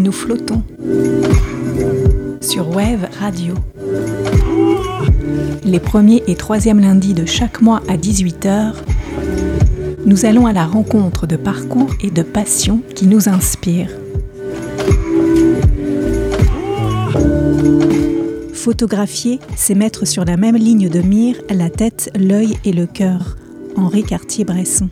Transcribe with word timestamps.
Nous 0.00 0.12
flottons 0.12 0.62
sur 2.40 2.68
Wave 2.68 3.08
Radio. 3.18 3.54
Les 5.64 5.80
premiers 5.80 6.22
et 6.26 6.34
troisièmes 6.34 6.80
lundis 6.80 7.14
de 7.14 7.24
chaque 7.24 7.62
mois 7.62 7.82
à 7.88 7.96
18h, 7.96 8.74
nous 10.06 10.26
allons 10.26 10.46
à 10.46 10.52
la 10.52 10.66
rencontre 10.66 11.26
de 11.26 11.36
parcours 11.36 11.90
et 12.00 12.10
de 12.10 12.22
passions 12.22 12.82
qui 12.94 13.06
nous 13.06 13.28
inspirent. 13.28 14.03
Photographier, 18.64 19.40
c'est 19.56 19.74
mettre 19.74 20.06
sur 20.06 20.24
la 20.24 20.38
même 20.38 20.56
ligne 20.56 20.88
de 20.88 21.00
mire 21.00 21.36
la 21.50 21.68
tête, 21.68 22.10
l'œil 22.18 22.56
et 22.64 22.72
le 22.72 22.86
cœur. 22.86 23.36
Henri 23.76 24.02
Cartier-Bresson. 24.02 24.88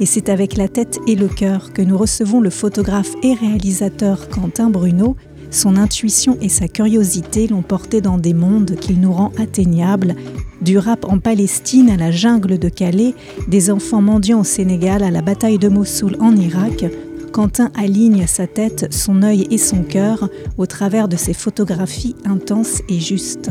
Et 0.00 0.06
c'est 0.06 0.30
avec 0.30 0.56
la 0.56 0.68
tête 0.68 0.98
et 1.06 1.14
le 1.14 1.28
cœur 1.28 1.74
que 1.74 1.82
nous 1.82 1.98
recevons 1.98 2.40
le 2.40 2.48
photographe 2.48 3.12
et 3.22 3.34
réalisateur 3.34 4.30
Quentin 4.30 4.70
Bruno. 4.70 5.16
Son 5.50 5.76
intuition 5.76 6.38
et 6.40 6.48
sa 6.48 6.66
curiosité 6.66 7.46
l'ont 7.46 7.60
porté 7.60 8.00
dans 8.00 8.16
des 8.16 8.32
mondes 8.32 8.76
qu'il 8.76 9.00
nous 9.00 9.12
rend 9.12 9.32
atteignables, 9.38 10.14
du 10.62 10.78
rap 10.78 11.04
en 11.04 11.18
Palestine 11.18 11.90
à 11.90 11.98
la 11.98 12.10
jungle 12.10 12.58
de 12.58 12.70
Calais, 12.70 13.12
des 13.48 13.70
enfants 13.70 14.00
mendiants 14.00 14.40
au 14.40 14.44
Sénégal 14.44 15.02
à 15.02 15.10
la 15.10 15.20
bataille 15.20 15.58
de 15.58 15.68
Mossoul 15.68 16.16
en 16.20 16.34
Irak, 16.34 16.86
Quentin 17.32 17.70
aligne 17.74 18.26
sa 18.26 18.46
tête, 18.46 18.92
son 18.92 19.22
œil 19.22 19.46
et 19.50 19.58
son 19.58 19.82
cœur 19.82 20.28
au 20.56 20.66
travers 20.66 21.08
de 21.08 21.16
ses 21.16 21.34
photographies 21.34 22.16
intenses 22.24 22.82
et 22.88 23.00
justes. 23.00 23.50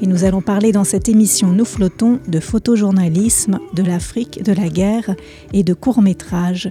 Et 0.00 0.06
nous 0.06 0.24
allons 0.24 0.42
parler 0.42 0.72
dans 0.72 0.84
cette 0.84 1.08
émission 1.08 1.48
Nous 1.48 1.64
flottons 1.64 2.20
de 2.28 2.40
photojournalisme, 2.40 3.58
de 3.74 3.82
l'Afrique, 3.82 4.42
de 4.42 4.52
la 4.52 4.68
guerre 4.68 5.14
et 5.52 5.62
de 5.62 5.74
courts-métrages. 5.74 6.70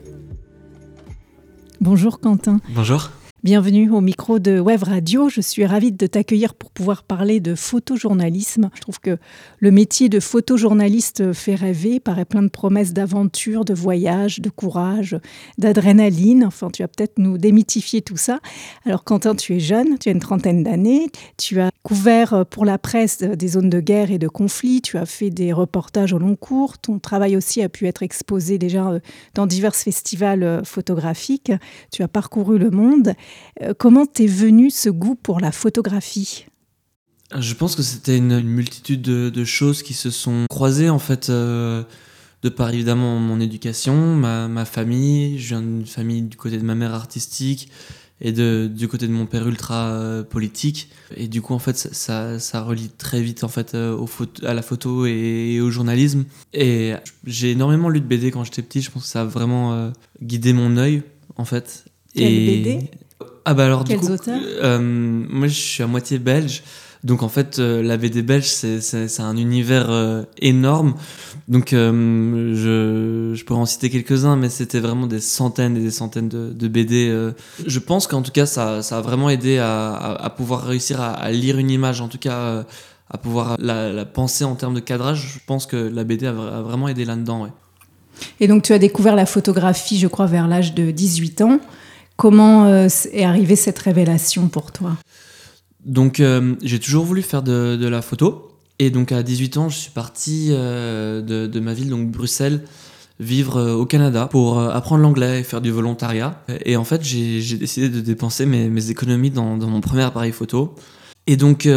Bonjour 1.81 2.19
Quentin. 2.19 2.59
Bonjour. 2.73 3.11
Bienvenue 3.45 3.91
au 3.91 4.01
micro 4.01 4.39
de 4.39 4.59
Web 4.59 4.81
Radio. 4.81 5.29
Je 5.29 5.39
suis 5.39 5.67
ravie 5.67 5.91
de 5.91 6.07
t'accueillir 6.07 6.55
pour 6.55 6.71
pouvoir 6.71 7.03
parler 7.03 7.39
de 7.39 7.53
photojournalisme. 7.53 8.71
Je 8.73 8.81
trouve 8.81 8.99
que 8.99 9.19
le 9.59 9.69
métier 9.69 10.09
de 10.09 10.19
photojournaliste 10.19 11.31
fait 11.31 11.53
rêver, 11.53 11.99
paraît 11.99 12.25
plein 12.25 12.41
de 12.41 12.47
promesses 12.47 12.91
d'aventure, 12.91 13.63
de 13.63 13.75
voyage, 13.75 14.39
de 14.39 14.49
courage, 14.49 15.19
d'adrénaline. 15.59 16.43
Enfin, 16.43 16.71
tu 16.71 16.81
vas 16.81 16.87
peut-être 16.87 17.19
nous 17.19 17.37
démythifier 17.37 18.01
tout 18.01 18.17
ça. 18.17 18.39
Alors, 18.83 19.03
Quentin, 19.03 19.35
tu 19.35 19.55
es 19.55 19.59
jeune, 19.59 19.99
tu 19.99 20.09
as 20.09 20.13
une 20.13 20.19
trentaine 20.19 20.63
d'années, 20.63 21.11
tu 21.37 21.61
as 21.61 21.69
couvert 21.83 22.47
pour 22.47 22.65
la 22.65 22.79
presse 22.79 23.19
des 23.19 23.47
zones 23.47 23.69
de 23.69 23.79
guerre 23.79 24.09
et 24.09 24.17
de 24.17 24.27
conflit, 24.27 24.81
tu 24.81 24.97
as 24.97 25.05
fait 25.05 25.29
des 25.29 25.53
reportages 25.53 26.13
au 26.13 26.17
long 26.17 26.35
cours, 26.35 26.79
ton 26.79 26.97
travail 26.97 27.37
aussi 27.37 27.61
a 27.61 27.69
pu 27.69 27.85
être 27.85 28.01
exposé 28.01 28.57
déjà 28.57 28.93
dans 29.35 29.45
divers 29.45 29.75
festivals 29.75 30.63
photographiques, 30.65 31.51
tu 31.91 32.01
as 32.01 32.07
parcouru 32.07 32.57
le 32.57 32.71
monde. 32.71 33.13
Euh, 33.61 33.73
comment 33.77 34.05
t'es 34.05 34.27
venu 34.27 34.69
ce 34.69 34.89
goût 34.89 35.15
pour 35.15 35.39
la 35.39 35.51
photographie? 35.51 36.45
Je 37.37 37.53
pense 37.53 37.75
que 37.75 37.83
c'était 37.83 38.17
une, 38.17 38.41
multitude 38.41 39.01
de, 39.01 39.45
choses 39.45 39.81
qui 39.81 39.93
se 39.93 40.11
sont 40.11 40.45
croisées 40.49 40.89
en 40.89 40.99
fait. 40.99 41.29
Euh, 41.29 41.83
de 42.43 42.49
par 42.49 42.69
évidemment 42.69 43.17
mon 43.17 43.39
éducation, 43.39 44.15
ma, 44.15 44.65
famille, 44.65 45.39
je 45.39 45.47
viens 45.49 45.61
d'une 45.61 45.85
famille 45.87 46.21
du 46.21 46.37
côté 46.37 46.59
de 46.59 46.63
ma 46.63 46.75
mère 46.75 46.93
artistique 46.93 47.71
et 48.21 48.31
de, 48.31 48.69
du 48.71 48.87
côté 48.87 49.07
de 49.07 49.11
mon 49.11 49.25
père 49.25 49.47
ultra 49.47 49.87
euh, 49.87 50.21
politique. 50.21 50.89
Et 51.17 51.27
du 51.27 51.41
coup, 51.41 51.55
en 51.55 51.59
fait, 51.59 51.75
ça, 51.75 52.37
ça, 52.37 52.61
relie 52.61 52.89
très 52.89 53.19
vite 53.21 53.43
en 53.43 53.47
fait 53.47 53.73
au 53.73 54.07
à 54.43 54.53
la 54.53 54.61
photo 54.61 55.07
et, 55.07 55.59
au 55.59 55.71
journalisme. 55.71 56.25
Et 56.53 56.93
j'ai 57.25 57.51
énormément 57.51 57.89
lu 57.89 57.99
de 57.99 58.05
BD 58.05 58.29
quand 58.29 58.43
j'étais 58.43 58.61
petit. 58.61 58.81
Je 58.81 58.91
pense 58.91 59.03
que 59.03 59.09
ça 59.09 59.21
a 59.21 59.25
vraiment 59.25 59.91
guidé 60.21 60.53
mon 60.53 60.77
œil 60.77 61.01
en 61.37 61.45
fait. 61.45 61.85
Quelle 62.13 62.45
BD 62.45 62.91
ah 63.45 63.53
bah 63.53 63.65
alors 63.65 63.83
Quels 63.83 63.99
du 63.99 64.07
coup, 64.07 64.13
auteurs 64.13 64.39
euh, 64.63 64.79
moi 64.79 65.47
je 65.47 65.53
suis 65.53 65.83
à 65.83 65.87
moitié 65.87 66.17
belge, 66.17 66.63
donc 67.03 67.21
en 67.21 67.29
fait 67.29 67.59
euh, 67.59 67.83
la 67.83 67.95
BD 67.97 68.23
belge 68.23 68.47
c'est 68.47 69.19
un 69.19 69.37
univers 69.37 69.89
euh, 69.89 70.23
énorme, 70.39 70.95
donc 71.47 71.69
je, 71.71 73.31
je 73.35 73.43
pourrais 73.45 73.59
en 73.59 73.65
citer 73.65 73.89
quelques-uns, 73.89 74.35
mais 74.35 74.49
c'était 74.49 74.79
vraiment 74.79 75.05
des 75.05 75.19
centaines 75.19 75.77
et 75.77 75.81
des 75.81 75.91
centaines 75.91 76.27
de, 76.27 76.51
de 76.51 76.67
BD. 76.67 77.31
Je 77.65 77.79
pense 77.79 78.07
qu'en 78.07 78.23
tout 78.23 78.31
cas 78.31 78.47
ça, 78.47 78.81
ça, 78.81 78.97
a 78.97 79.01
vraiment 79.01 79.29
aidé 79.29 79.59
à, 79.59 79.93
à, 79.93 80.29
pouvoir 80.31 80.65
réussir 80.65 80.99
à, 80.99 81.11
à, 81.11 81.31
lire 81.31 81.59
une 81.59 81.69
image, 81.69 82.01
en 82.01 82.07
tout 82.07 82.17
cas 82.17 82.65
à 83.09 83.17
pouvoir 83.17 83.57
la, 83.59 83.91
la, 83.91 84.05
penser 84.05 84.43
en 84.43 84.55
termes 84.55 84.73
de 84.73 84.79
cadrage. 84.79 85.33
Je 85.35 85.39
pense 85.45 85.65
que 85.65 85.75
la 85.75 86.03
BD 86.03 86.25
a, 86.25 86.31
vraiment 86.31 86.87
aidé 86.87 87.05
là-dedans. 87.05 87.43
Ouais. 87.43 87.51
Et 88.39 88.47
donc 88.47 88.63
tu 88.63 88.73
as 88.73 88.79
découvert 88.79 89.15
la 89.15 89.25
photographie, 89.25 89.99
je 89.99 90.07
crois, 90.07 90.25
vers 90.25 90.47
l'âge 90.47 90.73
de 90.73 90.91
18 90.91 91.41
ans. 91.41 91.59
Comment 92.17 92.65
euh, 92.65 92.87
est 93.11 93.23
arrivée 93.23 93.55
cette 93.55 93.79
révélation 93.79 94.47
pour 94.47 94.71
toi? 94.71 94.95
Donc, 95.85 96.19
euh, 96.19 96.55
j'ai 96.63 96.79
toujours 96.79 97.05
voulu 97.05 97.21
faire 97.21 97.43
de, 97.43 97.87
la 97.87 98.01
photo. 98.01 98.51
Et 98.79 98.89
donc, 98.89 99.11
à 99.11 99.21
18 99.21 99.57
ans, 99.57 99.69
je 99.69 99.77
suis 99.77 99.91
parti 99.91 100.49
euh, 100.51 101.21
de, 101.21 101.59
ma 101.59 101.73
ville, 101.73 101.89
donc 101.89 102.09
Bruxelles, 102.09 102.63
vivre 103.19 103.71
au 103.71 103.85
Canada 103.85 104.27
pour 104.29 104.59
apprendre 104.59 105.01
l'anglais 105.01 105.39
et 105.39 105.43
faire 105.43 105.61
du 105.61 105.71
volontariat. 105.71 106.43
Et 106.65 106.75
en 106.75 106.83
fait, 106.83 107.01
j'ai 107.03 107.57
décidé 107.57 107.89
de 107.89 108.01
dépenser 108.01 108.45
mes, 108.45 108.89
économies 108.89 109.31
dans, 109.31 109.55
mon 109.55 109.81
premier 109.81 110.03
appareil 110.03 110.33
photo. 110.33 110.75
Et 111.27 111.37
donc, 111.37 111.67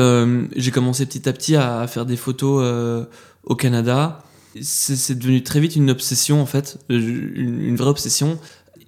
j'ai 0.56 0.70
commencé 0.72 1.06
petit 1.06 1.28
à 1.28 1.32
petit 1.32 1.54
à, 1.54 1.86
faire 1.86 2.06
des 2.06 2.16
photos 2.16 3.06
au 3.44 3.54
Canada. 3.54 4.24
C'est 4.60 5.16
devenu 5.16 5.44
très 5.44 5.60
vite 5.60 5.76
une 5.76 5.90
obsession, 5.90 6.42
en 6.42 6.46
fait, 6.46 6.78
une 6.88 7.76
vraie 7.76 7.90
obsession. 7.90 8.40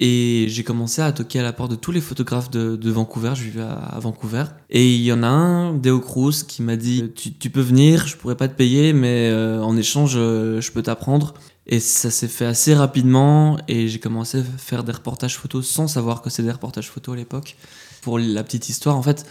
Et 0.03 0.47
j'ai 0.49 0.65
commencé 0.65 1.03
à 1.03 1.13
toquer 1.13 1.41
à 1.41 1.43
la 1.43 1.53
porte 1.53 1.71
de 1.71 1.77
tous 1.77 1.93
les 1.93 2.01
photographes 2.01 2.51
de, 2.51 2.91
Vancouver. 2.91 3.33
Je 3.35 3.43
vivais 3.43 3.63
à, 3.63 3.99
Vancouver. 4.01 4.45
Et 4.71 4.95
il 4.95 5.03
y 5.03 5.13
en 5.13 5.23
a 5.23 5.29
un, 5.29 5.75
Deo 5.75 6.01
Cruz, 6.01 6.43
qui 6.49 6.63
m'a 6.63 6.77
dit 6.77 7.13
tu, 7.15 7.51
peux 7.51 7.61
venir, 7.61 8.07
je 8.07 8.17
pourrais 8.17 8.37
pas 8.37 8.49
te 8.49 8.55
payer, 8.55 8.95
mais 8.95 9.29
euh, 9.31 9.63
en 9.63 9.77
échange, 9.77 10.15
euh, 10.17 10.63
je 10.63 10.73
peux 10.73 10.83
t'apprendre. 10.83 11.35
Et 11.67 11.81
ça 11.81 12.11
s'est 12.11 12.29
fait 12.29 12.47
assez 12.47 12.75
rapidement. 12.75 13.59
Et 13.69 13.89
j'ai 13.89 13.99
commencé 13.99 14.39
à 14.39 14.43
faire 14.43 14.85
des 14.85 14.93
reportages 14.93 15.37
photos 15.37 15.69
sans 15.69 15.87
savoir 15.87 16.23
que 16.23 16.31
c'était 16.31 16.45
des 16.45 16.53
reportages 16.53 16.89
photos 16.89 17.15
à 17.15 17.19
l'époque. 17.19 17.57
Pour 18.01 18.19
la 18.19 18.43
petite 18.43 18.71
histoire, 18.71 18.97
en 18.97 19.03
fait, 19.03 19.27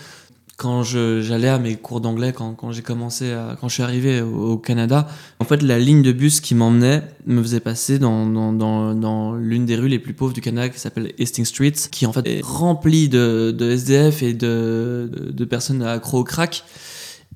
quand 0.59 0.83
j'allais 0.83 1.47
à 1.47 1.57
mes 1.57 1.77
cours 1.77 2.01
d'anglais, 2.01 2.33
quand, 2.33 2.71
j'ai 2.73 2.81
commencé, 2.81 3.33
quand 3.61 3.69
je 3.69 3.75
suis 3.75 3.83
arrivé 3.83 4.21
au, 4.21 4.57
Canada, 4.57 5.07
en 5.39 5.45
fait, 5.45 5.63
la 5.63 5.79
ligne 5.79 6.01
de 6.01 6.11
bus 6.11 6.41
qui 6.41 6.53
m'emmenait 6.53 7.01
me 7.25 7.41
faisait 7.41 7.61
passer 7.61 7.97
dans, 7.97 9.35
l'une 9.37 9.65
des 9.65 9.77
rues 9.77 9.87
les 9.87 9.99
plus 9.99 10.13
pauvres 10.13 10.33
du 10.33 10.41
Canada 10.41 10.67
qui 10.67 10.77
s'appelle 10.77 11.13
Hastings 11.17 11.45
Street, 11.45 11.71
qui 11.89 12.05
en 12.05 12.11
fait 12.11 12.27
est 12.27 12.41
remplie 12.43 13.07
de, 13.07 13.55
SDF 13.57 14.21
et 14.21 14.33
de, 14.33 15.09
de, 15.31 15.45
personnes 15.45 15.81
accro 15.81 16.19
au 16.19 16.23
crack. 16.25 16.65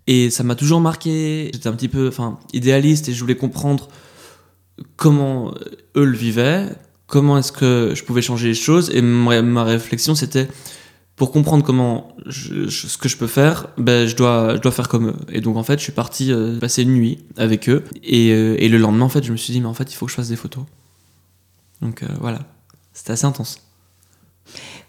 Et 0.06 0.30
ça 0.30 0.44
m'a 0.44 0.56
toujours 0.56 0.82
marqué. 0.82 1.50
J'étais 1.54 1.70
un 1.70 1.74
petit 1.74 1.88
peu 1.88 2.10
enfin, 2.10 2.40
idéaliste 2.52 3.08
et 3.08 3.14
je 3.14 3.22
voulais 3.22 3.38
comprendre 3.38 3.88
comment 4.98 5.54
eux 5.96 6.04
le 6.04 6.18
vivaient, 6.18 6.68
comment 7.08 7.38
est-ce 7.38 7.54
que 7.54 7.94
je 7.96 8.04
pouvais 8.04 8.22
changer 8.22 8.50
les 8.50 8.54
choses. 8.54 8.92
Et 8.94 9.02
ma 9.02 9.64
réflexion, 9.64 10.14
c'était 10.14 10.50
pour 11.16 11.32
comprendre 11.32 11.64
comment 11.64 12.16
ce 12.30 12.98
que 12.98 13.08
je 13.08 13.18
peux 13.18 13.28
faire, 13.28 13.68
ben, 13.78 14.08
je, 14.08 14.16
dois, 14.16 14.56
je 14.56 14.62
dois 14.62 14.72
faire 14.72 14.88
comme 14.88 15.10
eux. 15.10 15.16
Et 15.30 15.42
donc 15.42 15.58
en 15.58 15.64
fait, 15.64 15.78
je 15.78 15.84
suis 15.84 15.92
parti 15.92 16.32
euh, 16.32 16.60
passer 16.60 16.84
une 16.84 16.94
nuit 16.94 17.20
avec 17.38 17.70
eux. 17.70 17.84
Et, 18.04 18.32
euh, 18.32 18.56
et, 18.58 18.68
le 18.68 18.78
lendemain, 18.78 19.06
en 19.06 19.10
fait, 19.10 19.24
je 19.24 19.32
me 19.32 19.38
suis 19.38 19.54
dit, 19.54 19.62
mais 19.62 19.68
en 19.68 19.74
fait, 19.76 19.92
il 19.92 19.96
faut 19.96 20.06
que 20.06 20.12
je 20.12 20.16
fasse 20.16 20.30
des 20.30 20.36
photos. 20.36 20.64
Donc 21.82 22.02
euh, 22.02 22.08
voilà, 22.20 22.40
c'était 22.94 23.12
assez 23.12 23.26
intense. 23.26 23.60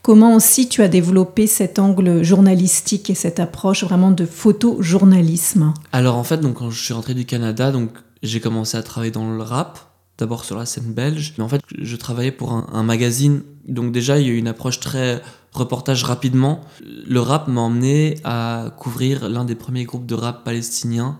Comment 0.00 0.34
aussi 0.34 0.68
tu 0.68 0.82
as 0.82 0.88
développé 0.88 1.46
cet 1.46 1.78
angle 1.78 2.22
journalistique 2.22 3.10
et 3.10 3.14
cette 3.14 3.40
approche 3.40 3.84
vraiment 3.84 4.10
de 4.10 4.26
photojournalisme? 4.26 5.72
Alors 5.92 6.16
en 6.16 6.24
fait, 6.24 6.38
donc, 6.38 6.54
quand 6.54 6.70
je 6.70 6.82
suis 6.82 6.94
rentré 6.94 7.14
du 7.14 7.26
Canada, 7.26 7.70
donc 7.70 7.90
j'ai 8.22 8.40
commencé 8.40 8.76
à 8.76 8.82
travailler 8.82 9.12
dans 9.12 9.30
le 9.30 9.42
rap, 9.42 9.93
d'abord 10.18 10.44
sur 10.44 10.56
la 10.56 10.66
scène 10.66 10.92
belge. 10.92 11.34
Mais 11.38 11.44
en 11.44 11.48
fait, 11.48 11.60
je 11.76 11.96
travaillais 11.96 12.32
pour 12.32 12.52
un, 12.52 12.82
magazine. 12.82 13.42
Donc 13.66 13.92
déjà, 13.92 14.18
il 14.18 14.26
y 14.26 14.30
a 14.30 14.32
eu 14.32 14.36
une 14.36 14.48
approche 14.48 14.80
très 14.80 15.22
reportage 15.54 16.02
rapidement, 16.02 16.62
le 16.82 17.20
rap 17.20 17.46
m'a 17.46 17.60
emmené 17.60 18.18
à 18.24 18.74
couvrir 18.76 19.28
l'un 19.28 19.44
des 19.44 19.54
premiers 19.54 19.84
groupes 19.84 20.04
de 20.04 20.16
rap 20.16 20.44
palestiniens, 20.44 21.16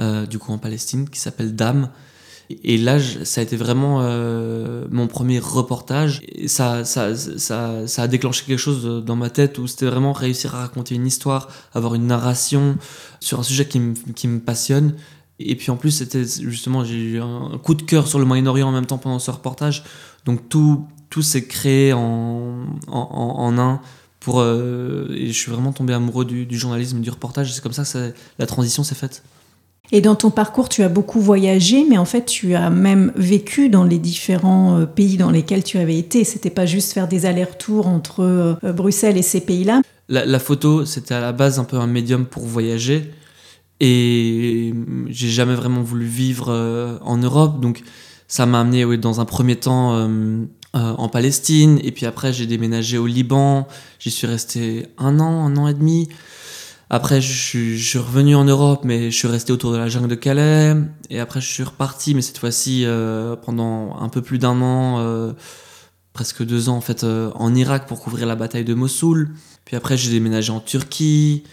euh, 0.00 0.26
du 0.26 0.38
coup 0.38 0.52
en 0.52 0.58
Palestine, 0.58 1.08
qui 1.08 1.20
s'appelle 1.20 1.54
Dame. 1.54 1.88
Et 2.64 2.78
là, 2.78 2.98
ça 2.98 3.40
a 3.40 3.44
été 3.44 3.56
vraiment 3.56 3.98
euh, 4.00 4.86
mon 4.90 5.06
premier 5.06 5.38
reportage. 5.38 6.22
Et 6.28 6.48
ça, 6.48 6.84
ça, 6.84 7.14
ça, 7.14 7.86
ça, 7.86 8.02
a 8.02 8.08
déclenché 8.08 8.44
quelque 8.46 8.58
chose 8.58 9.04
dans 9.04 9.16
ma 9.16 9.28
tête 9.28 9.58
où 9.58 9.66
c'était 9.66 9.86
vraiment 9.86 10.14
réussir 10.14 10.54
à 10.54 10.60
raconter 10.62 10.94
une 10.94 11.06
histoire, 11.06 11.48
avoir 11.74 11.94
une 11.94 12.06
narration 12.06 12.78
sur 13.20 13.38
un 13.38 13.42
sujet 13.42 13.66
qui, 13.66 13.80
qui 14.14 14.28
me 14.28 14.40
passionne. 14.40 14.94
Et 15.40 15.54
puis 15.56 15.70
en 15.70 15.76
plus, 15.76 15.92
c'était 15.92 16.24
justement, 16.24 16.84
j'ai 16.84 16.98
eu 16.98 17.20
un 17.20 17.58
coup 17.62 17.74
de 17.74 17.82
cœur 17.82 18.08
sur 18.08 18.18
le 18.18 18.24
Moyen-Orient 18.24 18.68
en 18.68 18.72
même 18.72 18.86
temps 18.86 18.98
pendant 18.98 19.18
ce 19.18 19.30
reportage. 19.30 19.84
Donc 20.24 20.48
tout, 20.48 20.84
tout 21.10 21.22
s'est 21.22 21.44
créé 21.44 21.92
en, 21.92 22.66
en, 22.88 23.58
un. 23.58 23.80
Pour, 24.20 24.40
euh, 24.40 25.06
et 25.14 25.28
je 25.28 25.32
suis 25.32 25.50
vraiment 25.50 25.72
tombé 25.72 25.94
amoureux 25.94 26.24
du, 26.24 26.58
journalisme, 26.58 27.00
du 27.00 27.10
reportage. 27.10 27.52
C'est 27.52 27.62
comme 27.62 27.72
ça 27.72 27.84
que 27.84 28.12
la 28.38 28.46
transition 28.46 28.82
s'est 28.82 28.96
faite. 28.96 29.22
Et 29.90 30.00
dans 30.02 30.16
ton 30.16 30.30
parcours, 30.30 30.68
tu 30.68 30.82
as 30.82 30.88
beaucoup 30.88 31.20
voyagé, 31.20 31.86
mais 31.88 31.96
en 31.96 32.04
fait, 32.04 32.26
tu 32.26 32.54
as 32.54 32.68
même 32.68 33.12
vécu 33.16 33.70
dans 33.70 33.84
les 33.84 33.98
différents 33.98 34.80
euh, 34.80 34.86
pays 34.86 35.16
dans 35.16 35.30
lesquels 35.30 35.62
tu 35.62 35.78
avais 35.78 35.96
été. 35.96 36.24
C'était 36.24 36.50
pas 36.50 36.66
juste 36.66 36.92
faire 36.92 37.08
des 37.08 37.24
allers-retours 37.24 37.86
entre 37.86 38.20
euh, 38.20 38.72
Bruxelles 38.72 39.16
et 39.16 39.22
ces 39.22 39.40
pays-là. 39.40 39.80
La, 40.10 40.38
photo, 40.38 40.84
c'était 40.84 41.14
à 41.14 41.20
la 41.20 41.32
base 41.32 41.58
un 41.58 41.64
peu 41.64 41.76
un 41.76 41.86
médium 41.86 42.26
pour 42.26 42.44
voyager. 42.44 43.12
Et 43.80 44.74
j'ai 45.06 45.28
jamais 45.28 45.54
vraiment 45.54 45.82
voulu 45.82 46.06
vivre 46.06 46.48
euh, 46.48 46.98
en 47.02 47.16
Europe. 47.16 47.60
Donc, 47.60 47.82
ça 48.26 48.46
m'a 48.46 48.60
amené 48.60 48.84
oui, 48.84 48.98
dans 48.98 49.20
un 49.20 49.24
premier 49.24 49.56
temps 49.56 50.08
en 50.74 51.08
Palestine. 51.08 51.80
Et 51.82 51.92
puis 51.92 52.04
après, 52.04 52.32
j'ai 52.32 52.46
déménagé 52.46 52.98
au 52.98 53.06
Liban. 53.06 53.66
J'y 53.98 54.10
suis 54.10 54.26
resté 54.26 54.86
un 54.98 55.18
an, 55.18 55.46
un 55.46 55.56
an 55.56 55.66
et 55.68 55.74
demi. 55.74 56.08
Après, 56.90 57.20
je 57.20 57.76
suis, 57.76 57.98
revenu 57.98 58.34
en 58.34 58.44
Europe, 58.44 58.80
mais 58.84 59.10
je 59.10 59.16
suis 59.16 59.28
resté 59.28 59.52
autour 59.52 59.72
de 59.72 59.76
la 59.76 59.88
jungle 59.88 60.08
de 60.08 60.14
Calais. 60.14 60.74
Et 61.10 61.20
après, 61.20 61.40
je 61.40 61.46
suis 61.46 61.62
reparti, 61.62 62.14
mais 62.14 62.22
cette 62.22 62.38
fois-ci 62.38 62.84
euh, 62.86 63.36
pendant 63.36 63.96
un 64.00 64.08
peu 64.08 64.22
plus 64.22 64.38
d'un 64.38 64.62
an, 64.62 64.98
euh, 64.98 65.32
presque 66.14 66.42
deux 66.42 66.70
ans 66.70 66.76
en 66.76 66.80
fait, 66.80 67.04
euh, 67.04 67.30
en 67.34 67.54
Irak 67.54 67.86
pour 67.86 68.00
couvrir 68.00 68.26
la 68.26 68.36
bataille 68.36 68.64
de 68.64 68.72
Mossoul. 68.72 69.34
Puis 69.66 69.76
après, 69.76 69.98
j'ai 69.98 70.10
déménagé 70.10 70.50
en 70.50 70.60
Turquie. 70.60 71.44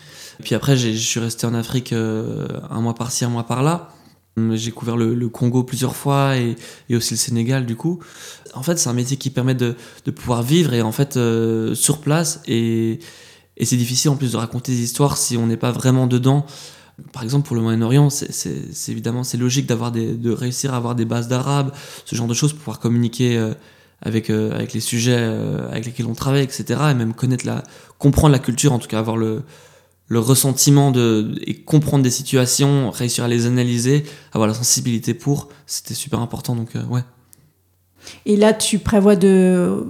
Puis 0.44 0.56
après, 0.56 0.78
je 0.78 0.90
suis 0.92 1.20
resté 1.20 1.46
en 1.48 1.54
Afrique 1.54 1.94
un 1.94 2.82
mois 2.82 2.96
par-ci, 2.96 3.26
un 3.26 3.30
mois 3.30 3.46
par-là. 3.46 3.90
J'ai 4.54 4.72
couvert 4.72 4.98
le, 4.98 5.30
Congo 5.30 5.64
plusieurs 5.64 5.96
fois 5.96 6.36
et, 6.38 6.56
aussi 6.94 7.14
le 7.14 7.18
Sénégal 7.18 7.66
du 7.66 7.76
coup. 7.76 8.00
En 8.54 8.64
fait, 8.64 8.78
c'est 8.78 8.90
un 8.90 8.94
métier 8.94 9.18
qui 9.18 9.30
permet 9.30 9.56
de, 9.56 9.76
pouvoir 10.14 10.44
vivre 10.44 10.74
et 10.74 10.82
en 10.82 10.92
fait 10.92 11.18
sur 11.74 12.00
place 12.00 12.42
et 12.48 13.00
c'est 13.64 13.78
difficile 13.78 14.12
en 14.12 14.18
plus 14.18 14.34
de 14.34 14.38
raconter 14.38 14.74
des 14.74 14.82
histoires 14.82 15.18
si 15.18 15.38
on 15.38 15.48
n'est 15.48 15.58
pas 15.58 15.72
vraiment 15.72 16.08
dedans. 16.08 16.46
Par 17.12 17.24
exemple, 17.24 17.46
pour 17.48 17.56
le 17.56 17.62
Moyen-Orient, 17.62 18.10
c'est 18.10 18.90
évidemment 18.90 19.24
c'est 19.24 19.38
logique 19.38 19.66
d'avoir 19.66 19.92
de 19.92 20.32
réussir 20.32 20.74
à 20.74 20.78
avoir 20.78 20.96
des 20.96 21.06
bases 21.06 21.28
d'arabe, 21.28 21.72
ce 22.06 22.16
genre 22.16 22.28
de 22.28 22.34
choses 22.34 22.54
pour 22.54 22.60
pouvoir 22.60 22.80
communiquer 22.80 23.38
euh, 23.38 23.54
avec 24.02 24.30
euh, 24.30 24.54
avec 24.54 24.74
les 24.74 24.80
sujets 24.80 25.18
euh, 25.18 25.70
avec 25.70 25.86
lesquels 25.86 26.06
on 26.06 26.14
travaille, 26.14 26.44
etc. 26.44 26.64
Et 26.92 26.94
même 26.94 27.14
connaître 27.14 27.46
la, 27.46 27.64
comprendre 28.00 28.32
la 28.32 28.40
culture, 28.40 28.72
en 28.72 28.80
tout 28.80 28.88
cas 28.88 29.00
avoir 29.00 29.18
le 29.18 29.44
le 30.08 30.20
ressentiment 30.20 30.92
de 30.92 31.36
et 31.46 31.56
comprendre 31.56 32.04
des 32.04 32.12
situations, 32.12 32.92
réussir 32.92 33.24
à 33.24 33.28
les 33.28 33.48
analyser, 33.48 34.04
avoir 34.34 34.48
la 34.48 34.54
sensibilité 34.54 35.14
pour, 35.14 35.50
c'était 35.66 35.96
super 35.96 36.20
important. 36.20 36.56
Donc 36.56 36.70
ouais. 36.90 37.04
Et 38.26 38.38
là, 38.38 38.54
tu 38.54 38.78
prévois 38.80 39.16
de 39.16 39.86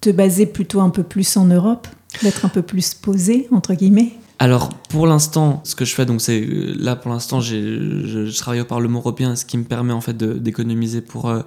te 0.00 0.10
baser 0.10 0.46
plutôt 0.46 0.80
un 0.80 0.90
peu 0.90 1.02
plus 1.02 1.36
en 1.36 1.46
Europe 1.46 1.88
D'être 2.22 2.44
un 2.44 2.48
peu 2.48 2.62
plus 2.62 2.94
posé, 2.94 3.48
entre 3.52 3.74
guillemets? 3.74 4.12
Alors 4.38 4.70
pour 4.90 5.06
l'instant, 5.06 5.60
ce 5.64 5.74
que 5.74 5.84
je 5.84 5.94
fais, 5.94 6.04
donc 6.04 6.20
c'est 6.20 6.44
là 6.44 6.96
pour 6.96 7.10
l'instant, 7.10 7.40
je, 7.40 8.26
je, 8.26 8.38
travaille 8.38 8.60
au 8.60 8.64
Parlement 8.64 8.98
européen, 8.98 9.34
ce 9.36 9.44
qui 9.44 9.56
me 9.56 9.64
permet 9.64 9.92
en 9.92 10.00
fait 10.00 10.16
d'économiser 10.16 11.00
pour 11.00 11.30
euh, 11.30 11.42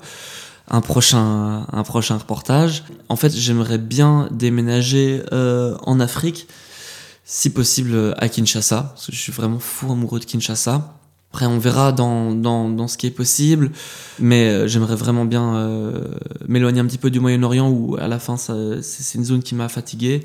un 0.69 0.81
prochain 0.81 1.68
un 1.71 1.83
prochain 1.83 2.18
reportage. 2.18 2.83
En 3.09 3.15
fait, 3.15 3.36
j'aimerais 3.36 3.77
bien 3.77 4.27
déménager 4.31 5.21
euh, 5.33 5.75
en 5.83 6.00
Afrique, 6.00 6.47
si 7.25 7.50
possible 7.50 8.16
à 8.18 8.30
Kinshasa, 8.30 8.94
parce 8.94 9.07
que 9.07 9.12
je 9.12 9.19
suis 9.19 9.33
vraiment 9.33 9.60
fou 9.60 9.92
amoureux 9.92 10.19
de 10.19 10.25
Kinshasa. 10.25 10.98
Après, 11.31 11.48
on 11.48 11.60
verra 11.60 11.92
dans, 11.92 12.31
dans, 12.31 12.69
dans 12.69 12.88
ce 12.88 12.98
qui 12.98 13.07
est 13.07 13.12
possible, 13.12 13.72
mais 14.19 14.48
euh, 14.48 14.68
j'aimerais 14.68 14.95
vraiment 14.95 15.25
bien 15.25 15.75
m'éloigner 16.48 16.80
un 16.80 16.86
petit 16.86 16.98
peu 16.98 17.10
du 17.10 17.19
Moyen-Orient 17.19 17.69
où 17.69 17.98
à 17.98 18.07
la 18.07 18.19
fin, 18.19 18.38
c'est 18.38 19.16
une 19.16 19.25
zone 19.25 19.44
qui 19.44 19.54
m'a 19.54 19.68
fatigué 19.68 20.24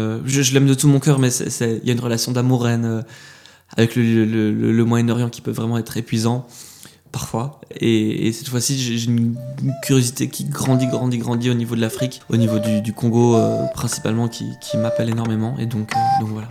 euh, 0.00 0.20
je, 0.24 0.54
l'aime 0.54 0.66
de 0.66 0.74
tout 0.74 0.88
mon 0.88 1.00
cœur, 1.00 1.18
mais 1.18 1.28
il 1.36 1.80
y 1.84 1.90
a 1.90 1.92
une 1.92 2.00
relation 2.00 2.30
d'amour-haine 2.32 2.84
euh, 2.84 3.02
avec 3.76 3.96
le, 3.96 4.84
Moyen-Orient 4.84 5.28
qui 5.28 5.40
peut 5.40 5.50
vraiment 5.50 5.78
être 5.78 5.96
épuisant 5.96 6.46
parfois. 7.12 7.60
Et, 7.80 8.32
cette 8.32 8.48
fois-ci, 8.48 8.78
j'ai 8.78 9.04
une, 9.10 9.36
curiosité 9.82 10.28
qui 10.28 10.44
grandit, 10.44 10.86
grandit, 10.86 11.18
grandit 11.18 11.50
au 11.50 11.54
niveau 11.54 11.74
de 11.76 11.80
l'Afrique, 11.80 12.22
au 12.28 12.36
niveau 12.36 12.58
du, 12.58 12.92
Congo 12.92 13.36
euh, 13.36 13.64
principalement, 13.74 14.28
qui, 14.28 14.56
m'appelle 14.76 15.10
énormément. 15.10 15.56
Et 15.58 15.66
donc, 15.66 15.90
voilà. 16.22 16.48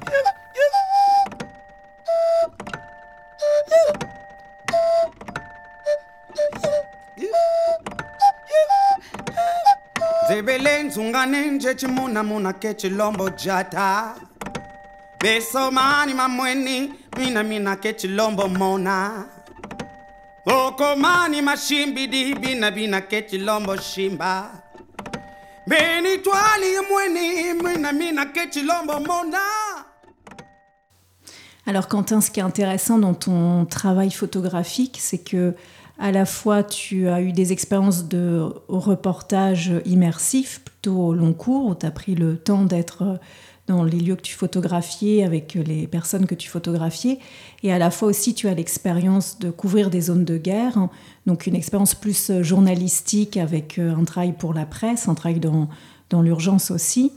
Alors 31.65 31.89
Quentin, 31.89 32.21
ce 32.21 32.31
qui 32.31 32.39
est 32.39 32.43
intéressant 32.43 32.97
dans 32.97 33.13
ton 33.13 33.65
travail 33.65 34.09
photographique, 34.09 34.99
c'est 35.01 35.17
que 35.17 35.53
à 35.99 36.13
la 36.13 36.25
fois 36.25 36.63
tu 36.63 37.09
as 37.09 37.19
eu 37.19 37.33
des 37.33 37.51
expériences 37.51 38.05
de 38.05 38.41
reportage 38.69 39.73
immersif, 39.83 40.61
plutôt 40.63 41.07
au 41.07 41.13
long 41.13 41.33
cours, 41.33 41.65
où 41.65 41.75
tu 41.75 41.85
as 41.85 41.91
pris 41.91 42.15
le 42.15 42.37
temps 42.37 42.63
d'être 42.63 43.19
dans 43.67 43.83
les 43.83 43.99
lieux 43.99 44.15
que 44.15 44.21
tu 44.21 44.33
photographiais 44.33 45.23
avec 45.23 45.55
les 45.55 45.87
personnes 45.87 46.25
que 46.25 46.35
tu 46.35 46.49
photographiais. 46.49 47.19
Et 47.63 47.71
à 47.71 47.77
la 47.77 47.91
fois 47.91 48.07
aussi, 48.07 48.33
tu 48.33 48.47
as 48.47 48.53
l'expérience 48.53 49.39
de 49.39 49.49
couvrir 49.49 49.89
des 49.89 50.01
zones 50.01 50.25
de 50.25 50.37
guerre, 50.37 50.87
donc 51.25 51.47
une 51.47 51.55
expérience 51.55 51.93
plus 51.93 52.31
journalistique 52.41 53.37
avec 53.37 53.77
un 53.79 54.03
travail 54.05 54.33
pour 54.33 54.53
la 54.53 54.65
presse, 54.65 55.07
un 55.07 55.15
travail 55.15 55.39
dans, 55.39 55.67
dans 56.09 56.21
l'urgence 56.21 56.71
aussi. 56.71 57.11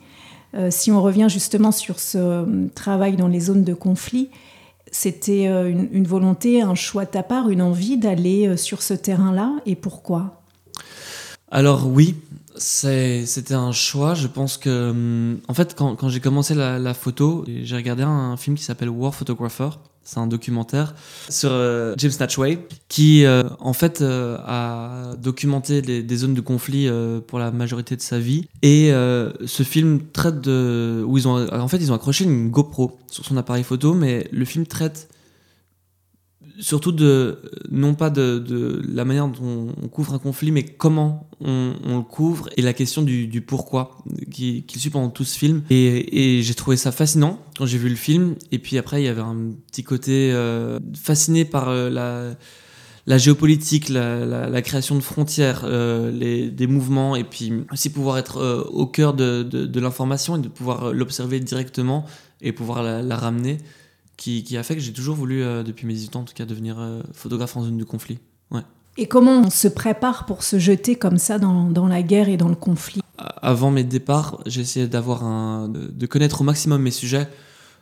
Euh, 0.54 0.68
si 0.70 0.90
on 0.90 1.02
revient 1.02 1.28
justement 1.28 1.72
sur 1.72 2.00
ce 2.00 2.68
travail 2.74 3.16
dans 3.16 3.28
les 3.28 3.40
zones 3.40 3.64
de 3.64 3.74
conflit, 3.74 4.30
c'était 4.90 5.46
euh, 5.46 5.68
une, 5.68 6.06
volonté, 6.06 6.62
un 6.62 6.74
choix 6.74 7.04
de 7.04 7.10
ta 7.10 7.22
part, 7.22 7.48
une 7.50 7.62
envie 7.62 7.96
d'aller 7.96 8.48
euh, 8.48 8.56
sur 8.56 8.82
ce 8.82 8.94
terrain-là 8.94 9.52
et 9.66 9.76
pourquoi? 9.76 10.42
Alors 11.52 11.86
oui, 11.86 12.16
c'était 12.60 13.54
un 13.54 13.72
choix. 13.72 14.14
Je 14.14 14.26
pense 14.26 14.56
que, 14.58 14.90
hum, 14.90 15.40
en 15.48 15.54
fait, 15.54 15.74
quand, 15.74 16.08
j'ai 16.08 16.20
commencé 16.20 16.54
la, 16.54 16.94
photo, 16.94 17.44
j'ai 17.46 17.76
regardé 17.76 18.02
un, 18.02 18.36
film 18.36 18.56
qui 18.56 18.64
s'appelle 18.64 18.90
War 18.90 19.14
Photographer. 19.14 19.70
C'est 20.02 20.18
un 20.18 20.26
documentaire 20.26 20.94
sur 21.28 21.50
euh, 21.52 21.94
James 21.98 22.10
Natchway 22.18 22.66
qui, 22.88 23.24
euh, 23.24 23.44
en 23.60 23.74
fait, 23.74 24.00
euh, 24.00 24.38
a 24.44 25.14
documenté 25.16 25.82
des 25.82 26.16
zones 26.16 26.34
de 26.34 26.40
conflit 26.40 26.88
pour 27.26 27.38
la 27.38 27.50
majorité 27.50 27.96
de 27.96 28.00
sa 28.00 28.18
vie. 28.18 28.48
Et 28.62 28.90
ce 28.90 29.62
film 29.62 30.00
traite 30.12 30.40
de, 30.40 31.04
où 31.06 31.16
ils 31.16 31.28
ont, 31.28 31.48
en 31.52 31.68
fait, 31.68 31.78
ils 31.78 31.92
ont 31.92 31.94
accroché 31.94 32.24
une 32.24 32.50
GoPro 32.50 32.98
sur 33.06 33.24
son 33.24 33.36
appareil 33.36 33.62
photo, 33.64 33.94
mais 33.94 34.28
le 34.32 34.44
film 34.44 34.66
traite 34.66 35.08
surtout 36.60 36.92
de 36.92 37.38
non 37.70 37.94
pas 37.94 38.10
de, 38.10 38.82
la 38.92 39.04
manière 39.04 39.28
dont 39.28 39.68
on 39.82 39.88
couvre 39.88 40.14
un 40.14 40.18
conflit, 40.18 40.52
mais 40.52 40.64
comment 40.64 41.28
on, 41.40 41.72
le 41.96 42.02
couvre 42.02 42.48
et 42.56 42.62
la 42.62 42.72
question 42.72 43.02
du, 43.02 43.40
pourquoi 43.40 43.98
qui, 44.30 44.64
suit 44.76 44.90
pendant 44.90 45.10
tout 45.10 45.24
ce 45.24 45.38
film. 45.38 45.62
Et, 45.70 46.40
j'ai 46.42 46.54
trouvé 46.54 46.76
ça 46.76 46.92
fascinant 46.92 47.40
quand 47.56 47.66
j'ai 47.66 47.78
vu 47.78 47.88
le 47.88 47.96
film. 47.96 48.36
Et 48.52 48.58
puis 48.58 48.78
après, 48.78 49.02
il 49.02 49.06
y 49.06 49.08
avait 49.08 49.20
un 49.20 49.52
petit 49.70 49.82
côté 49.82 50.32
euh, 50.32 50.78
fasciné 50.94 51.44
par 51.44 51.68
euh, 51.68 52.36
la, 53.06 53.18
géopolitique, 53.18 53.88
la, 53.88 54.62
création 54.62 54.94
de 54.94 55.00
frontières, 55.00 55.62
euh, 55.64 56.10
les, 56.10 56.50
des 56.50 56.66
mouvements, 56.66 57.16
et 57.16 57.24
puis 57.24 57.52
aussi 57.72 57.90
pouvoir 57.90 58.18
être 58.18 58.68
au 58.70 58.86
cœur 58.86 59.14
de 59.14 59.80
l'information 59.80 60.36
et 60.36 60.40
de 60.40 60.48
pouvoir 60.48 60.92
l'observer 60.92 61.40
directement 61.40 62.04
et 62.42 62.52
pouvoir 62.52 62.82
la 62.82 63.16
ramener 63.16 63.58
qui, 64.20 64.56
a 64.56 64.62
fait 64.62 64.76
que 64.76 64.82
j'ai 64.82 64.92
toujours 64.92 65.16
voulu, 65.16 65.42
euh, 65.42 65.62
depuis 65.62 65.86
mes 65.86 65.94
18 65.94 66.16
ans 66.16 66.20
en 66.20 66.24
tout 66.24 66.34
cas, 66.34 66.44
devenir 66.44 66.78
euh, 66.78 67.00
photographe 67.12 67.56
en 67.56 67.62
zone 67.62 67.78
de 67.78 67.84
conflit. 67.84 68.18
Ouais. 68.50 68.60
Et 68.98 69.06
comment 69.06 69.40
on 69.40 69.50
se 69.50 69.66
prépare 69.66 70.26
pour 70.26 70.42
se 70.42 70.58
jeter 70.58 70.94
comme 70.96 71.16
ça 71.16 71.38
dans, 71.38 71.70
dans 71.70 71.88
la 71.88 72.02
guerre 72.02 72.28
et 72.28 72.36
dans 72.36 72.48
le 72.48 72.54
conflit? 72.54 73.00
Avant 73.16 73.70
mes 73.70 73.84
départs, 73.84 74.42
essayé 74.46 74.86
d'avoir 74.86 75.24
un, 75.24 75.68
de 75.68 76.06
connaître 76.06 76.42
au 76.42 76.44
maximum 76.44 76.82
mes 76.82 76.90
sujets. 76.90 77.28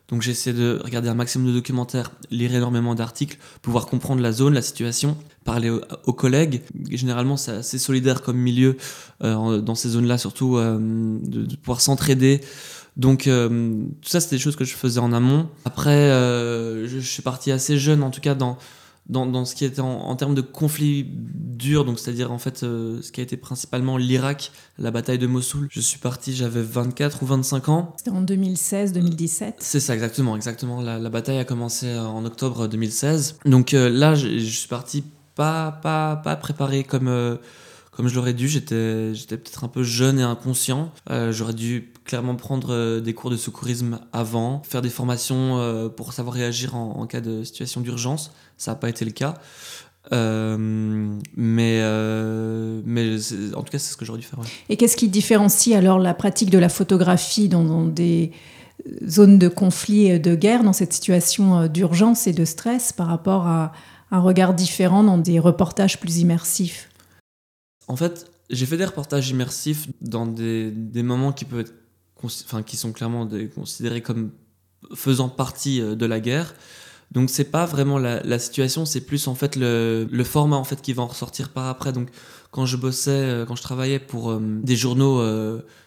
Donc 0.08 0.22
j'ai 0.22 0.30
essayé 0.30 0.56
de 0.56 0.80
regarder 0.82 1.08
un 1.08 1.14
maximum 1.14 1.48
de 1.48 1.52
documentaires, 1.52 2.12
lire 2.30 2.54
énormément 2.54 2.94
d'articles, 2.94 3.36
pouvoir 3.60 3.86
comprendre 3.86 4.22
la 4.22 4.32
zone, 4.32 4.54
la 4.54 4.62
situation, 4.62 5.18
parler 5.44 5.70
aux, 5.70 6.12
collègues. 6.12 6.62
Généralement, 6.90 7.36
c'est 7.36 7.52
assez 7.52 7.78
solidaire 7.78 8.22
comme 8.22 8.38
milieu 8.38 8.78
euh, 9.22 9.60
dans 9.60 9.74
ces 9.74 9.90
zones-là, 9.90 10.16
surtout 10.16 10.56
de, 10.56 11.44
de, 11.44 11.56
pouvoir 11.56 11.82
s'entraider, 11.82 12.40
donc 12.98 13.28
euh, 13.28 13.84
tout 14.02 14.08
ça, 14.08 14.20
c'était 14.20 14.36
des 14.36 14.42
choses 14.42 14.56
que 14.56 14.64
je 14.64 14.74
faisais 14.74 14.98
en 14.98 15.12
amont. 15.12 15.48
Après, 15.64 16.10
euh, 16.10 16.88
je, 16.88 16.98
suis 16.98 17.22
parti 17.22 17.52
assez 17.52 17.78
jeune, 17.78 18.02
en 18.02 18.10
tout 18.10 18.20
cas 18.20 18.34
dans, 18.34 18.58
dans, 19.08 19.24
dans 19.24 19.44
ce 19.44 19.54
qui 19.54 19.64
était 19.64 19.80
en, 19.80 20.16
termes 20.16 20.34
de 20.34 20.40
conflit 20.40 21.06
dur, 21.08 21.84
donc 21.84 22.00
c'est-à-dire 22.00 22.32
en 22.32 22.38
fait 22.38 22.64
euh, 22.64 23.00
ce 23.00 23.12
qui 23.12 23.20
a 23.20 23.22
été 23.22 23.36
principalement 23.36 23.96
l'Irak, 23.96 24.50
la 24.78 24.90
bataille 24.90 25.18
de 25.18 25.28
Mossoul. 25.28 25.68
Je 25.70 25.80
suis 25.80 26.00
parti, 26.00 26.34
j'avais 26.34 26.62
24 26.62 27.22
ou 27.22 27.26
25 27.26 27.68
ans. 27.68 27.94
C'était 27.96 28.10
en 28.10 28.24
2016-2017. 28.24 29.54
C'est 29.60 29.80
ça, 29.80 29.94
exactement, 29.94 30.34
exactement. 30.34 30.82
La, 30.82 30.98
la, 30.98 31.08
bataille 31.08 31.38
a 31.38 31.44
commencé 31.44 31.96
en 31.96 32.24
octobre 32.24 32.66
2016. 32.66 33.36
Donc 33.44 33.70
là, 33.72 34.16
je, 34.16 34.38
je, 34.38 34.58
suis 34.58 34.68
parti 34.68 35.04
pas, 35.36 35.70
pas, 35.70 36.16
pas 36.16 36.34
préparé 36.34 36.82
comme 36.82 37.38
comme 37.98 38.06
je 38.06 38.14
l'aurais 38.14 38.32
dû. 38.32 38.46
J'étais, 38.46 39.12
j'étais 39.12 39.36
peut-être 39.36 39.64
un 39.64 39.68
peu 39.68 39.82
jeune 39.82 40.20
et 40.20 40.22
inconscient. 40.22 40.92
Euh, 41.10 41.32
j'aurais 41.32 41.52
dû 41.52 41.92
clairement 42.08 42.34
prendre 42.34 42.72
euh, 42.72 43.00
des 43.00 43.14
cours 43.14 43.30
de 43.30 43.36
secourisme 43.36 44.00
avant, 44.12 44.62
faire 44.64 44.82
des 44.82 44.88
formations 44.88 45.58
euh, 45.58 45.88
pour 45.88 46.12
savoir 46.12 46.34
réagir 46.34 46.74
en, 46.74 47.06
cas 47.06 47.20
de 47.20 47.44
situation 47.44 47.80
d'urgence. 47.80 48.32
Ça 48.56 48.72
n'a 48.72 48.76
pas 48.76 48.88
été 48.88 49.04
le 49.04 49.12
cas. 49.12 49.34
mais 50.10 51.82
mais 52.84 53.16
en 53.54 53.62
tout 53.62 53.70
cas, 53.70 53.78
c'est 53.78 53.92
ce 53.92 53.96
que 53.96 54.04
j'aurais 54.04 54.18
dû 54.18 54.26
faire. 54.26 54.40
Et 54.68 54.76
qu'est-ce 54.76 54.96
qui 54.96 55.08
différencie 55.08 55.76
alors 55.76 55.98
la 55.98 56.14
pratique 56.14 56.50
de 56.50 56.58
la 56.58 56.70
photographie 56.70 57.48
dans, 57.48 57.62
dans 57.62 57.84
des 57.84 58.32
zones 59.06 59.38
de 59.38 59.48
conflit 59.48 60.06
et 60.06 60.18
de 60.18 60.34
guerre, 60.34 60.64
dans 60.64 60.72
cette 60.72 60.92
situation 60.92 61.66
d'urgence 61.66 62.26
et 62.26 62.32
de 62.32 62.44
stress, 62.44 62.92
par 62.92 63.08
rapport 63.08 63.46
à 63.46 63.72
un 64.10 64.20
regard 64.20 64.54
différent 64.54 65.04
dans 65.04 65.18
des 65.18 65.38
reportages 65.38 66.00
plus 66.00 66.18
immersifs? 66.18 66.88
En 67.86 67.96
fait, 67.96 68.30
j'ai 68.50 68.66
fait 68.66 68.76
des 68.76 68.84
reportages 68.84 69.28
immersifs 69.30 69.88
dans 70.00 70.26
des, 70.26 70.70
des 70.70 71.02
moments 71.02 71.32
qui 71.32 71.44
peuvent 71.44 71.60
être, 71.60 71.74
enfin, 72.24 72.62
qui 72.62 72.76
sont 72.76 72.92
clairement 72.92 73.28
considérés 73.54 74.02
comme 74.02 74.30
faisant 74.94 75.28
partie 75.28 75.80
euh, 75.80 75.94
de 75.94 76.06
la 76.06 76.20
guerre. 76.20 76.54
Donc 77.10 77.30
c'est 77.30 77.44
pas 77.44 77.64
vraiment 77.64 77.98
la, 77.98 78.38
situation, 78.38 78.84
c'est 78.84 79.00
plus 79.00 79.28
en 79.28 79.34
fait 79.34 79.56
le, 79.56 80.06
format 80.24 80.56
en 80.56 80.64
fait 80.64 80.82
qui 80.82 80.92
va 80.92 81.02
en 81.02 81.06
ressortir 81.06 81.48
par 81.48 81.66
après. 81.66 81.92
Donc 81.92 82.08
quand 82.50 82.66
je 82.66 82.76
bossais, 82.76 83.10
euh, 83.10 83.44
quand 83.46 83.56
je 83.56 83.62
travaillais 83.62 83.98
pour 83.98 84.30
euh, 84.30 84.40
des 84.42 84.76
journaux, 84.76 85.22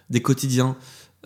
des 0.10 0.22
quotidiens, 0.24 0.76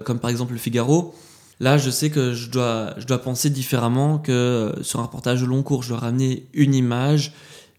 comme 0.03 0.19
par 0.19 0.29
exemple 0.29 0.51
le 0.51 0.59
Figaro, 0.59 1.15
là 1.61 1.77
je 1.77 1.89
sais 1.89 2.09
que 2.09 2.33
je 2.33 2.49
dois, 2.49 2.93
je 2.97 3.05
dois 3.05 3.19
penser 3.19 3.49
différemment 3.49 4.19
que 4.19 4.73
sur 4.81 4.99
un 4.99 5.03
reportage 5.03 5.41
long 5.45 5.63
cours. 5.63 5.81
Je 5.81 5.89
dois 5.89 5.99
ramener 5.99 6.49
une 6.53 6.75
image 6.75 7.33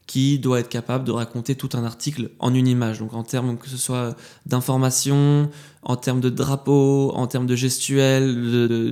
qui 0.07 0.39
doit 0.39 0.61
être 0.61 0.69
capable 0.69 1.05
de 1.05 1.11
raconter 1.11 1.57
tout 1.57 1.71
un 1.75 1.85
article 1.85 2.31
en 2.39 2.55
une 2.55 2.69
image. 2.69 3.01
Donc 3.01 3.15
en 3.15 3.25
termes 3.25 3.59
que 3.59 3.69
ce 3.69 3.77
soit 3.77 4.17
d'information, 4.47 5.51
en 5.83 5.97
termes 5.97 6.21
de 6.21 6.31
drapeau, 6.31 7.11
en 7.15 7.27
termes 7.27 7.47
de 7.47 7.57
gestuels, 7.57 8.35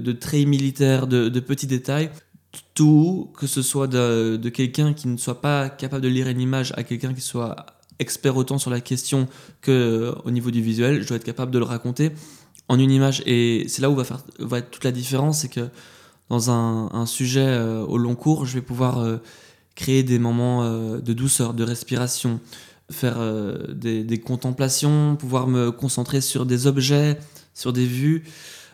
de, 0.03 0.13
traits 0.13 0.47
militaires, 0.47 1.07
de, 1.07 1.41
petits 1.41 1.69
détails, 1.69 2.11
tout, 2.75 3.31
que 3.37 3.47
ce 3.47 3.63
soit 3.63 3.87
de, 3.87 4.49
quelqu'un 4.49 4.93
qui 4.93 5.09
ne 5.09 5.17
soit 5.17 5.41
pas 5.41 5.69
capable 5.69 6.03
de 6.03 6.09
lire 6.09 6.29
une 6.29 6.41
image 6.41 6.73
à 6.77 6.83
quelqu'un 6.83 7.15
qui 7.15 7.21
soit 7.21 7.67
expert 8.01 8.37
autant 8.37 8.59
sur 8.59 8.71
la 8.71 8.81
question 8.81 9.29
que 9.61 9.71
euh, 9.71 10.13
au 10.25 10.33
niveau 10.33 10.51
du 10.51 10.61
visuel, 10.61 11.03
je 11.03 11.07
dois 11.07 11.17
être 11.17 11.25
capable 11.25 11.53
de 11.53 11.61
le 11.61 11.65
raconter 11.65 12.11
en 12.69 12.81
une 12.81 12.91
image. 12.91 13.23
Et 13.25 13.67
c'est 13.69 13.83
là 13.83 13.89
où 13.89 13.95
va, 13.95 14.59
être 14.59 14.71
toute 14.71 14.83
la 14.83 14.91
différence, 14.91 15.43
c'est 15.43 15.49
que 15.49 15.69
dans 16.29 16.51
un, 16.51 17.07
sujet 17.07 17.47
euh, 17.47 17.85
au 17.85 17.99
long 17.99 18.17
cours, 18.17 18.47
je 18.47 18.55
vais 18.55 18.63
pouvoir... 18.63 18.99
Euh, 18.99 19.19
créer 19.75 20.03
des 20.03 20.19
moments 20.19 20.63
euh, 20.63 21.01
de 21.01 21.13
douceur, 21.13 21.55
de 21.55 21.65
respiration, 21.65 22.41
faire 22.91 23.17
euh, 23.19 23.73
des, 23.73 24.21
contemplations, 24.21 25.17
pouvoir 25.17 25.47
me 25.47 25.71
concentrer 25.71 26.21
sur 26.21 26.47
des 26.47 26.67
objets, 26.67 27.19
sur 27.55 27.73
des 27.73 27.87
vues, 27.87 28.25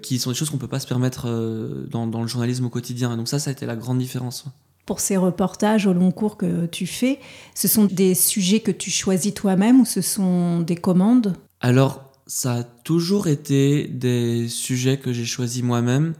qui 0.02 0.19
sont 0.19 0.30
des 0.30 0.37
choses 0.37 0.50
qu'on 0.50 0.57
ne 0.57 0.61
peut 0.61 0.69
pas 0.69 0.80
se 0.80 0.87
permettre 0.87 1.26
euh, 1.26 1.87
dans, 1.90 2.07
le 2.07 2.26
journalisme 2.26 2.66
au 2.66 2.71
quotidien. 2.71 3.12
Et 3.12 3.16
donc 3.16 3.28
ça, 3.28 3.38
ça 3.38 3.50
a 3.50 3.52
été 3.52 3.66
la 3.66 3.76
grande 3.76 3.99
différence. 3.99 4.45
Pour 4.87 5.00
ces 5.00 5.16
reportages 5.16 5.87
au 5.87 5.92
long 5.92 6.11
cours 6.11 6.37
que 6.37 6.66
tu 6.66 6.87
fais, 6.87 7.21
ce 7.54 7.69
sont 7.69 7.85
des 7.85 8.14
sujets 8.14 8.61
que 8.61 8.73
tu 8.73 8.90
choisis 8.90 9.33
toi-même 9.33 9.80
ou 9.80 9.85
ce 9.85 10.00
sont 10.00 10.61
des 10.61 10.76
commandes? 10.76 11.37
Alors, 11.61 12.11
ça 12.26 12.54
a 12.54 12.62
toujours 12.64 13.28
été 13.28 13.87
des 13.87 14.49
sujets 14.49 14.99
que 14.99 15.12
j'ai 15.12 15.26
choisis 15.26 15.62
moi-même, 15.62 16.14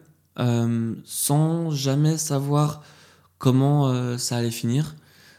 sans 1.05 1.71
jamais 1.71 2.17
savoir 2.17 2.83
comment 3.41 3.89
euh, 3.89 4.19
ça 4.19 4.37
allait 4.37 4.53
finir, 4.53 4.95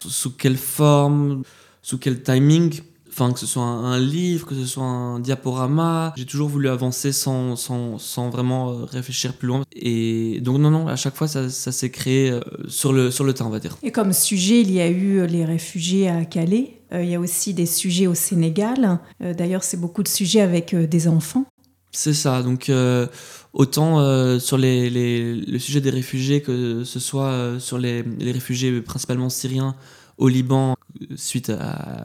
sous 0.05 0.31
quelle 0.31 0.57
forme, 0.57 1.43
sous 1.81 1.97
quel 1.97 2.21
timing? 2.21 2.81
Enfin, 3.09 3.31
que 3.33 3.39
ce 3.39 3.45
soit 3.45 3.63
un, 3.63 3.99
livre, 3.99 4.47
que 4.47 4.55
ce 4.55 4.65
soit 4.65 4.85
un 4.85 5.19
diaporama. 5.19 6.13
J'ai 6.15 6.25
toujours 6.25 6.47
voulu 6.47 6.69
avancer 6.69 7.11
sans, 7.11 7.57
sans, 7.57 7.97
sans, 7.97 8.29
vraiment 8.29 8.71
euh, 8.71 8.85
réfléchir 8.85 9.33
plus 9.33 9.49
loin. 9.49 9.63
Et 9.75 10.39
donc, 10.41 10.59
non, 10.59 10.71
non, 10.71 10.87
à 10.87 10.95
chaque 10.95 11.15
fois, 11.15 11.27
ça, 11.27 11.49
ça 11.49 11.73
s'est 11.73 11.91
créé 11.91 12.31
euh, 12.31 12.39
sur 12.69 12.93
le, 12.93 13.11
sur 13.11 13.25
le 13.25 13.33
temps, 13.33 13.47
on 13.47 13.49
va 13.49 13.59
dire. 13.59 13.77
Et 13.83 13.91
comme 13.91 14.13
sujet, 14.13 14.61
il 14.61 14.71
y 14.71 14.79
a 14.79 14.89
eu 14.89 15.27
les 15.27 15.45
réfugiés 15.45 16.09
à 16.09 16.23
Calais. 16.23 16.79
il 16.93 17.09
y 17.09 17.15
a 17.15 17.19
aussi 17.19 17.53
des 17.53 17.65
sujets 17.65 18.07
au 18.07 18.15
Sénégal. 18.15 18.99
D'ailleurs, 19.19 19.63
c'est 19.63 19.79
beaucoup 19.79 20.03
de 20.03 20.07
sujets 20.07 20.41
avec 20.41 20.73
des 20.73 21.07
enfants. 21.09 21.45
C'est 21.91 22.13
ça. 22.13 22.41
Donc, 22.43 22.69
autant 23.53 23.99
euh, 23.99 24.39
sur 24.39 24.57
le 24.57 25.57
sujet 25.57 25.81
des 25.81 25.89
réfugiés 25.89 26.41
que 26.41 26.83
ce 26.83 26.99
soit 26.99 27.27
euh, 27.27 27.59
sur 27.59 27.77
les, 27.77 28.03
réfugiés 28.21 28.81
principalement 28.81 29.29
syriens 29.29 29.75
au 30.17 30.27
Liban 30.27 30.75
suite 31.15 31.51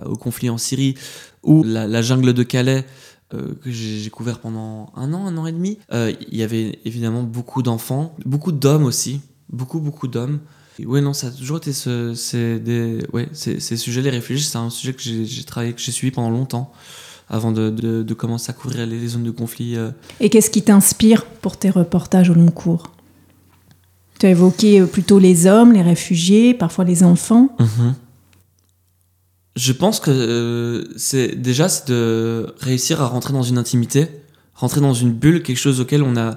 au 0.06 0.16
conflit 0.16 0.48
en 0.48 0.58
Syrie 0.58 0.94
ou 1.42 1.62
la, 1.64 2.02
jungle 2.02 2.32
de 2.32 2.42
Calais 2.42 2.86
euh, 3.34 3.54
que 3.62 3.70
j'ai 3.70 4.08
couvert 4.10 4.38
pendant 4.38 4.90
un 4.94 5.12
an, 5.12 5.26
un 5.26 5.36
an 5.36 5.46
et 5.46 5.52
demi. 5.52 5.78
Il 5.92 6.36
y 6.36 6.42
avait 6.42 6.78
évidemment 6.84 7.22
beaucoup 7.22 7.62
d'enfants, 7.62 8.16
beaucoup 8.24 8.52
d'hommes 8.52 8.84
aussi, 8.84 9.20
beaucoup 9.50 9.80
beaucoup 9.80 10.08
d'hommes. 10.08 10.40
Oui, 10.84 11.00
non, 11.00 11.14
ça 11.14 11.28
a 11.28 11.30
toujours 11.30 11.56
été 11.56 11.72
ce, 11.72 12.56
des, 12.58 12.98
ces, 13.32 13.60
ces 13.60 13.76
sujets, 13.76 14.02
les 14.02 14.10
réfugiés, 14.10 14.46
c'est 14.46 14.58
un 14.58 14.68
sujet 14.68 14.92
que 14.92 15.00
j'ai 15.00 15.44
travaillé, 15.44 15.72
que 15.72 15.80
j'ai 15.80 15.92
suivi 15.92 16.10
pendant 16.10 16.30
longtemps 16.30 16.72
avant 17.28 17.50
de, 17.50 17.70
de, 17.70 18.14
commencer 18.14 18.50
à 18.50 18.52
couvrir 18.52 18.86
les, 18.86 19.08
zones 19.08 19.24
de 19.24 19.30
conflit. 19.30 19.76
Euh. 19.76 19.90
Et 20.20 20.30
qu'est-ce 20.30 20.50
qui 20.50 20.62
t'inspire 20.62 21.24
pour 21.24 21.56
tes 21.56 21.70
reportages 21.70 22.30
au 22.30 22.34
long 22.34 22.50
cours? 22.50 22.92
Tu 24.18 24.26
as 24.26 24.30
évoqué 24.30 24.80
euh, 24.80 24.86
plutôt 24.86 25.18
les 25.18 25.46
hommes, 25.46 25.72
les 25.72 25.82
réfugiés, 25.82 26.54
parfois 26.54 26.84
les 26.84 27.02
enfants. 27.02 27.54
Mhm. 27.58 27.94
Je 29.56 29.72
pense 29.72 30.00
que 30.00 30.10
euh, 30.10 30.84
c'est 30.96 31.34
déjà 31.34 31.68
c'est 31.68 31.88
de 31.88 32.54
réussir 32.60 33.02
à 33.02 33.06
rentrer 33.06 33.32
dans 33.32 33.42
une 33.42 33.58
intimité, 33.58 34.06
rentrer 34.54 34.80
dans 34.80 34.94
une 34.94 35.12
bulle, 35.12 35.42
quelque 35.42 35.58
chose 35.58 35.80
auquel 35.80 36.02
on 36.02 36.16
a, 36.16 36.34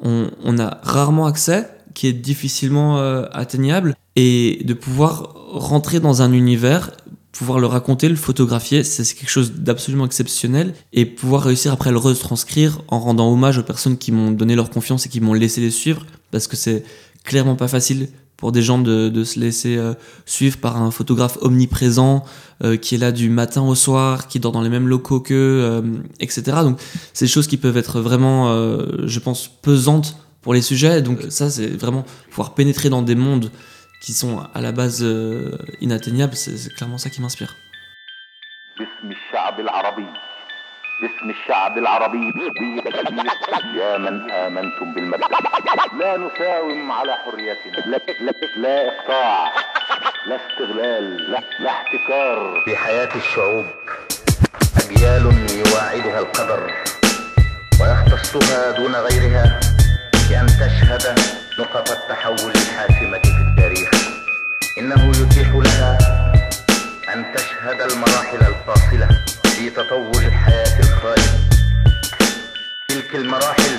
on, 0.00 0.28
on 0.44 0.58
a 0.58 0.78
rarement 0.82 1.26
accès, 1.26 1.68
qui 1.94 2.06
est 2.08 2.12
difficilement 2.12 2.98
atteignable, 3.32 3.94
et 4.16 4.62
de 4.64 4.74
pouvoir 4.74 5.34
rentrer 5.52 6.00
dans 6.00 6.22
un 6.22 6.32
univers 6.32 6.90
pouvoir 7.32 7.58
le 7.58 7.66
raconter, 7.66 8.08
le 8.08 8.16
photographier, 8.16 8.84
c'est 8.84 9.04
quelque 9.14 9.30
chose 9.30 9.52
d'absolument 9.52 10.04
exceptionnel 10.04 10.74
et 10.92 11.06
pouvoir 11.06 11.42
réussir 11.42 11.72
après 11.72 11.90
le 11.90 11.96
retranscrire 11.96 12.82
en 12.88 13.00
rendant 13.00 13.32
hommage 13.32 13.58
aux 13.58 13.62
personnes 13.62 13.96
qui 13.96 14.12
m'ont 14.12 14.30
donné 14.30 14.54
leur 14.54 14.70
confiance 14.70 15.06
et 15.06 15.08
qui 15.08 15.20
m'ont 15.20 15.32
laissé 15.32 15.60
les 15.60 15.70
suivre 15.70 16.04
parce 16.30 16.46
que 16.46 16.56
c'est 16.56 16.84
clairement 17.24 17.56
pas 17.56 17.68
facile 17.68 18.08
pour 18.36 18.50
des 18.50 18.60
gens 18.60 18.78
de, 18.78 19.08
de 19.08 19.24
se 19.24 19.38
laisser 19.38 19.76
euh, 19.76 19.94
suivre 20.26 20.58
par 20.58 20.76
un 20.76 20.90
photographe 20.90 21.38
omniprésent 21.42 22.24
euh, 22.64 22.76
qui 22.76 22.96
est 22.96 22.98
là 22.98 23.12
du 23.12 23.30
matin 23.30 23.62
au 23.62 23.76
soir, 23.76 24.26
qui 24.26 24.40
dort 24.40 24.50
dans 24.50 24.62
les 24.62 24.68
mêmes 24.68 24.88
locaux 24.88 25.20
qu'eux, 25.20 25.60
euh, 25.62 25.80
etc. 26.18 26.42
Donc 26.62 26.80
c'est 27.12 27.26
des 27.26 27.30
choses 27.30 27.46
qui 27.46 27.56
peuvent 27.56 27.76
être 27.76 28.00
vraiment, 28.00 28.48
je 29.06 29.18
pense, 29.20 29.48
pesantes 29.48 30.16
pour 30.42 30.54
les 30.54 30.60
sujets. 30.60 31.02
Donc 31.02 31.20
ça, 31.28 31.50
c'est 31.50 31.68
vraiment 31.68 32.04
pouvoir 32.30 32.54
pénétrer 32.54 32.90
dans 32.90 33.02
des 33.02 33.14
mondes 33.14 33.50
qui 34.02 34.12
sont 34.12 34.34
à 34.58 34.60
la 34.60 34.72
base 34.72 35.00
euh, 35.02 35.56
inatteignables, 35.80 36.36
c'est 36.42 36.72
clairement 36.76 36.98
ça 36.98 37.08
qui 37.10 37.20
m'inspire. 37.22 37.54
باسم 41.02 41.30
الشعب 41.30 41.78
العربي. 41.78 42.32
يا 43.74 43.98
من 43.98 44.30
آمنتم 44.30 44.94
بالمبدأ 44.94 45.26
لا 45.98 46.16
نساوم 46.16 46.92
على 46.92 47.14
حريتنا. 47.16 47.76
لا, 47.86 48.00
لا, 48.20 48.32
لا 48.56 48.88
إقطاع. 48.88 49.52
لا 50.26 50.36
استغلال. 50.36 51.30
لا, 51.30 51.40
لا 51.60 51.70
احتكار. 51.70 52.62
في 52.64 52.76
حياة 52.76 53.16
الشعوب 53.16 53.66
أجيال 54.84 55.24
يواعدها 55.66 56.18
القدر 56.20 56.70
ويختصها 57.80 58.70
دون 58.70 58.94
غيرها 58.94 59.60
بأن 60.28 60.46
تشهد 60.46 61.18
نقط 61.58 61.90
التحول 61.90 62.50
الحاسمة 62.50 63.18
في 63.18 63.42
التاريخ. 63.48 63.90
إنه 64.78 65.10
يتيح 65.10 65.48
لها 65.48 65.98
أن 67.14 67.34
تشهد 67.34 67.80
المراحل 67.80 68.36
الفاصلة 68.36 69.08
في 69.44 69.70
تطور 69.70 70.22
الحياة 70.22 70.80
الخالد 70.80 71.54
تلك 72.88 73.14
المراحل 73.14 73.78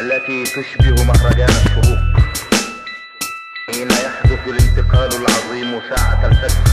التي 0.00 0.44
تشبه 0.44 1.04
مهرجان 1.04 1.48
الشروق. 1.48 1.98
حين 3.70 3.90
يحدث 3.90 4.48
الانتقال 4.48 5.10
العظيم 5.16 5.80
ساعة 5.90 6.26
الفجر 6.26 6.70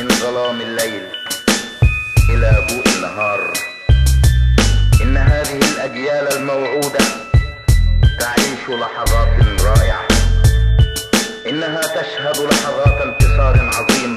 من 0.00 0.08
ظلام 0.08 0.60
الليل 0.60 1.02
إلى 2.30 2.66
بوء 2.68 2.96
النهار. 2.96 3.67
لحظات 8.80 9.62
رائعة. 9.62 10.08
إنها 11.48 11.80
تشهد 11.80 12.38
لحظات 12.50 13.00
انتصار 13.06 13.70
عظيم. 13.74 14.14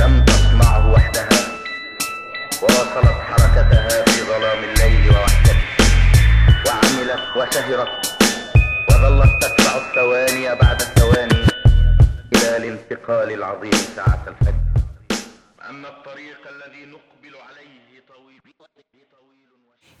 لم 0.00 0.24
تصنعه 0.24 0.92
وحدها. 0.92 1.28
وواصلت 2.62 3.18
حركتها 3.28 4.04
في 4.04 4.20
ظلام 4.30 4.64
الليل 4.64 5.10
ووحدته 5.10 5.56
وعملت 6.66 7.24
وسهرت 7.36 7.94
وظلت 8.88 9.32
تتبع 9.42 9.76
الثواني 9.76 10.54
بعد 10.54 10.80
الثواني. 10.80 11.44
إلى 12.34 12.56
الانتقال 12.56 13.32
العظيم 13.32 13.78
ساعة 13.96 14.24
الفجر. 14.28 14.64
أما 15.70 15.88
الطريق 15.88 16.40
الذي 16.54 16.84
نقل 16.86 17.13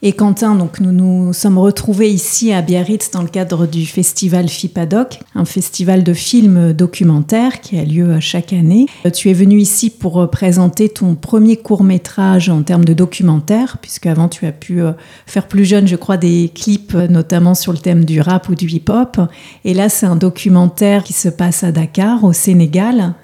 Et 0.02 0.12
Quentin, 0.12 0.54
donc 0.54 0.80
nous 0.80 0.92
nous 0.92 1.32
sommes 1.32 1.56
retrouvés 1.56 2.10
ici 2.10 2.52
à 2.52 2.60
Biarritz 2.60 3.10
dans 3.10 3.22
le 3.22 3.28
cadre 3.28 3.66
du 3.66 3.86
festival 3.86 4.48
FIPADOC, 4.48 5.20
un 5.34 5.46
festival 5.46 6.04
de 6.04 6.12
films 6.12 6.74
documentaires 6.74 7.62
qui 7.62 7.78
a 7.78 7.84
lieu 7.84 8.20
chaque 8.20 8.52
année. 8.52 8.86
Tu 9.14 9.30
es 9.30 9.32
venu 9.32 9.58
ici 9.58 9.88
pour 9.88 10.28
présenter 10.30 10.90
ton 10.90 11.14
premier 11.14 11.56
court 11.56 11.84
métrage 11.84 12.50
en 12.50 12.62
termes 12.62 12.84
de 12.84 12.92
documentaire, 12.92 13.78
puisque 13.80 14.04
avant 14.04 14.28
tu 14.28 14.44
as 14.44 14.52
pu 14.52 14.82
euh, 14.82 14.92
faire 15.26 15.48
plus 15.48 15.64
jeune, 15.64 15.86
je 15.86 15.96
crois, 15.96 16.18
des 16.18 16.50
clips 16.54 16.94
notamment 16.94 17.54
sur 17.54 17.72
le 17.72 17.78
thème 17.78 18.04
du 18.04 18.20
rap 18.20 18.48
ou 18.50 18.54
du 18.54 18.66
hip-hop. 18.66 19.18
Et 19.64 19.72
là, 19.72 19.88
c'est 19.88 20.06
un 20.06 20.16
documentaire 20.16 21.02
qui 21.02 21.14
se 21.14 21.30
passe 21.30 21.64
à 21.64 21.72
Dakar, 21.72 22.24
au 22.24 22.34
Sénégal. 22.34 23.14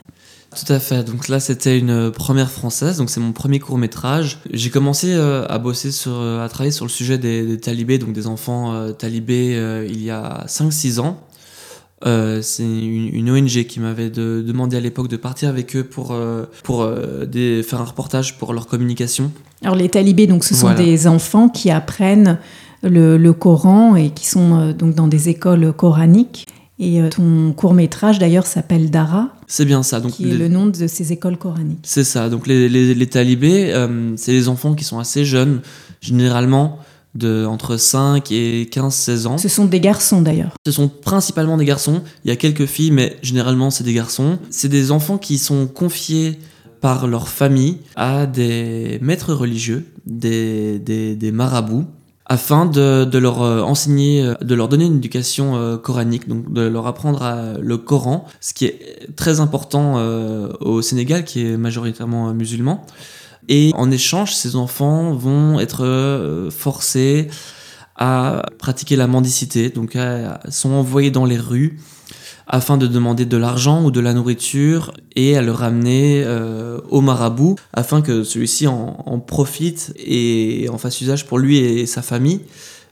Tout 0.57 0.73
à 0.73 0.81
fait. 0.81 1.05
Donc 1.05 1.29
là, 1.29 1.39
c'était 1.39 1.79
une 1.79 2.11
première 2.11 2.51
française. 2.51 2.97
Donc 2.99 3.09
c'est 3.11 3.21
mon 3.21 3.33
premier 3.33 3.61
court 3.61 3.79
métrage. 3.79 4.39
J'ai 4.53 4.71
commencé 4.71 5.13
euh, 5.13 5.47
à 5.49 5.59
bosser 5.59 5.93
sur, 5.93 6.13
euh, 6.15 6.45
à 6.45 6.49
travailler 6.49 6.73
sur 6.73 6.85
le 6.85 6.91
sujet 6.91 7.19
des, 7.19 7.47
des 7.47 7.59
talibés, 7.59 7.99
donc 7.99 8.13
des 8.13 8.27
enfants 8.27 8.73
euh, 8.73 8.91
talibés, 8.91 9.55
euh, 9.55 9.87
il 9.89 10.03
y 10.03 10.11
a 10.11 10.45
5-6 10.49 10.99
ans. 11.01 11.21
C'est 12.03 12.63
une, 12.65 13.15
une 13.15 13.31
ONG 13.31 13.65
qui 13.65 13.79
m'avait 13.79 14.09
de- 14.11 14.43
demandé 14.47 14.77
à 14.77 14.81
l'époque 14.81 15.09
de 15.09 15.17
partir 15.19 15.51
avec 15.51 15.77
eux 15.77 15.85
pour, 15.85 16.17
pour 16.63 16.89
des- 17.27 17.63
faire 17.63 17.81
un 17.83 17.85
reportage 17.85 18.39
pour 18.39 18.55
leur 18.55 18.67
communication. 18.67 19.31
Alors 19.63 19.77
les 19.77 19.91
talibés, 19.91 20.27
donc 20.27 20.43
ce 20.45 20.55
sont 20.55 20.69
Voilà. 20.69 20.83
des 20.83 21.07
enfants 21.07 21.51
qui 21.51 21.71
apprennent 21.71 22.39
le, 22.83 23.19
le 23.19 23.33
Coran 23.35 23.97
et 23.97 24.09
qui 24.11 24.27
sont 24.27 24.73
donc 24.73 24.95
dans 24.95 25.09
des 25.09 25.29
écoles 25.29 25.75
coraniques. 25.75 26.47
Et 26.79 27.03
ton 27.11 27.53
court 27.53 27.75
métrage 27.75 28.19
d'ailleurs 28.19 28.47
s'appelle 28.47 28.91
Dara, 28.91 29.29
C'est 29.51 29.65
bien 29.65 29.83
ça. 29.83 29.99
Donc 29.99 30.13
qui 30.13 30.31
est 30.31 30.35
le 30.35 30.47
nom 30.47 30.67
de 30.67 30.87
ces 30.87 31.13
écoles 31.13 31.37
coraniques. 31.37 31.81
C'est 31.83 32.05
ça. 32.05 32.29
Donc 32.29 32.47
les, 32.47 32.69
les, 32.69 32.95
les 32.95 33.07
talibés, 33.09 33.73
euh, 33.75 34.13
c'est 34.17 34.31
les 34.31 34.49
enfants 34.49 34.75
qui 34.75 34.85
sont 34.85 35.01
assez 35.01 35.25
jeunes, 35.25 35.61
généralement 36.01 36.79
de 37.17 37.45
entre 37.45 37.77
5 37.77 38.31
et 38.31 38.69
15-16 38.73 39.27
ans. 39.27 39.39
Ce 39.39 39.49
sont 39.49 39.65
des 39.65 39.81
garçons 39.81 40.23
d'ailleurs. 40.23 40.55
Ce 40.65 40.71
sont 40.71 40.87
principalement 40.87 41.57
des 41.57 41.65
garçons. 41.65 42.01
Il 42.25 42.29
y 42.29 42.31
a 42.33 42.37
quelques 42.37 42.67
filles, 42.67 42.93
mais 42.93 43.17
généralement 43.23 43.71
c'est 43.71 43.83
des 43.83 43.93
garçons. 43.93 44.39
C'est 44.51 44.69
des 44.69 44.93
enfants 44.93 45.19
qui 45.19 45.37
sont 45.37 45.67
confiés 45.67 46.39
par 46.81 47.09
leur 47.09 47.29
famille 47.29 47.79
à 47.97 48.27
des 48.27 49.01
maîtres 49.03 49.35
religieux, 49.35 49.85
des, 50.07 50.79
des, 50.79 51.17
des 51.17 51.33
marabouts, 51.33 51.87
afin 52.31 52.65
de, 52.65 53.05
de 53.05 53.19
leur 53.19 53.43
euh, 53.43 53.61
enseigner, 53.63 54.23
euh, 54.25 54.35
de 54.41 54.55
leur 54.55 54.69
donner 54.69 54.87
une 54.87 54.97
éducation 54.97 55.57
euh, 55.57 55.77
coranique, 55.77 56.29
donc 56.29 56.53
de 56.53 56.63
leur 56.63 56.87
apprendre 56.87 57.23
à- 57.23 57.59
le 57.61 57.77
Coran, 57.77 58.25
ce 58.41 58.55
qui 58.55 58.65
est 58.67 59.15
très 59.17 59.41
important 59.41 59.97
au 60.61 60.81
Sénégal, 60.81 61.25
qui 61.25 61.45
est 61.45 61.57
majoritairement 61.57 62.33
musulman. 62.33 62.87
Et 63.49 63.73
en 63.75 63.91
échange, 63.91 64.35
ces 64.35 64.55
enfants 64.55 65.13
vont 65.13 65.59
être 65.59 66.49
forcés 66.51 67.29
à 67.97 68.43
pratiquer 68.59 68.95
la 68.97 69.07
mendicité, 69.09 69.69
donc 69.71 69.97
à- 69.97 70.41
sont 70.51 70.71
envoyés 70.71 71.11
dans 71.11 71.25
les 71.25 71.37
rues 71.39 71.79
afin 72.53 72.77
de 72.77 72.89
demander 72.89 73.25
de 73.25 73.37
l'argent 73.37 73.85
ou 73.85 73.93
de 73.93 74.01
la 74.01 74.13
nourriture 74.13 74.93
et 75.15 75.37
à 75.37 75.43
le 75.43 75.53
ramener 75.53 76.25
euh, 76.25 76.81
au 76.91 77.01
marabout 77.01 77.55
afin 77.73 78.03
que 78.03 78.25
celui-ci 78.25 78.67
en, 78.67 78.97
en 79.07 79.21
profite 79.21 79.95
et 79.97 80.69
en 80.69 80.77
fasse 80.77 81.01
usage 81.01 81.27
pour 81.27 81.39
lui 81.39 81.59
et 81.59 81.87
sa 81.87 82.03
famille. 82.03 82.41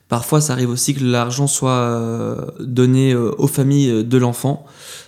Parfois, 0.08 0.40
ça 0.40 0.52
arrive 0.52 0.70
aussi 0.70 0.94
que 0.94 1.04
l'argent 1.04 1.48
soit 1.48 1.70
euh, 1.72 2.46
donné 2.60 3.12
euh, 3.12 3.34
aux 3.36 3.48
familles 3.48 4.04
de 4.04 4.16
l'enfant. 4.16 4.64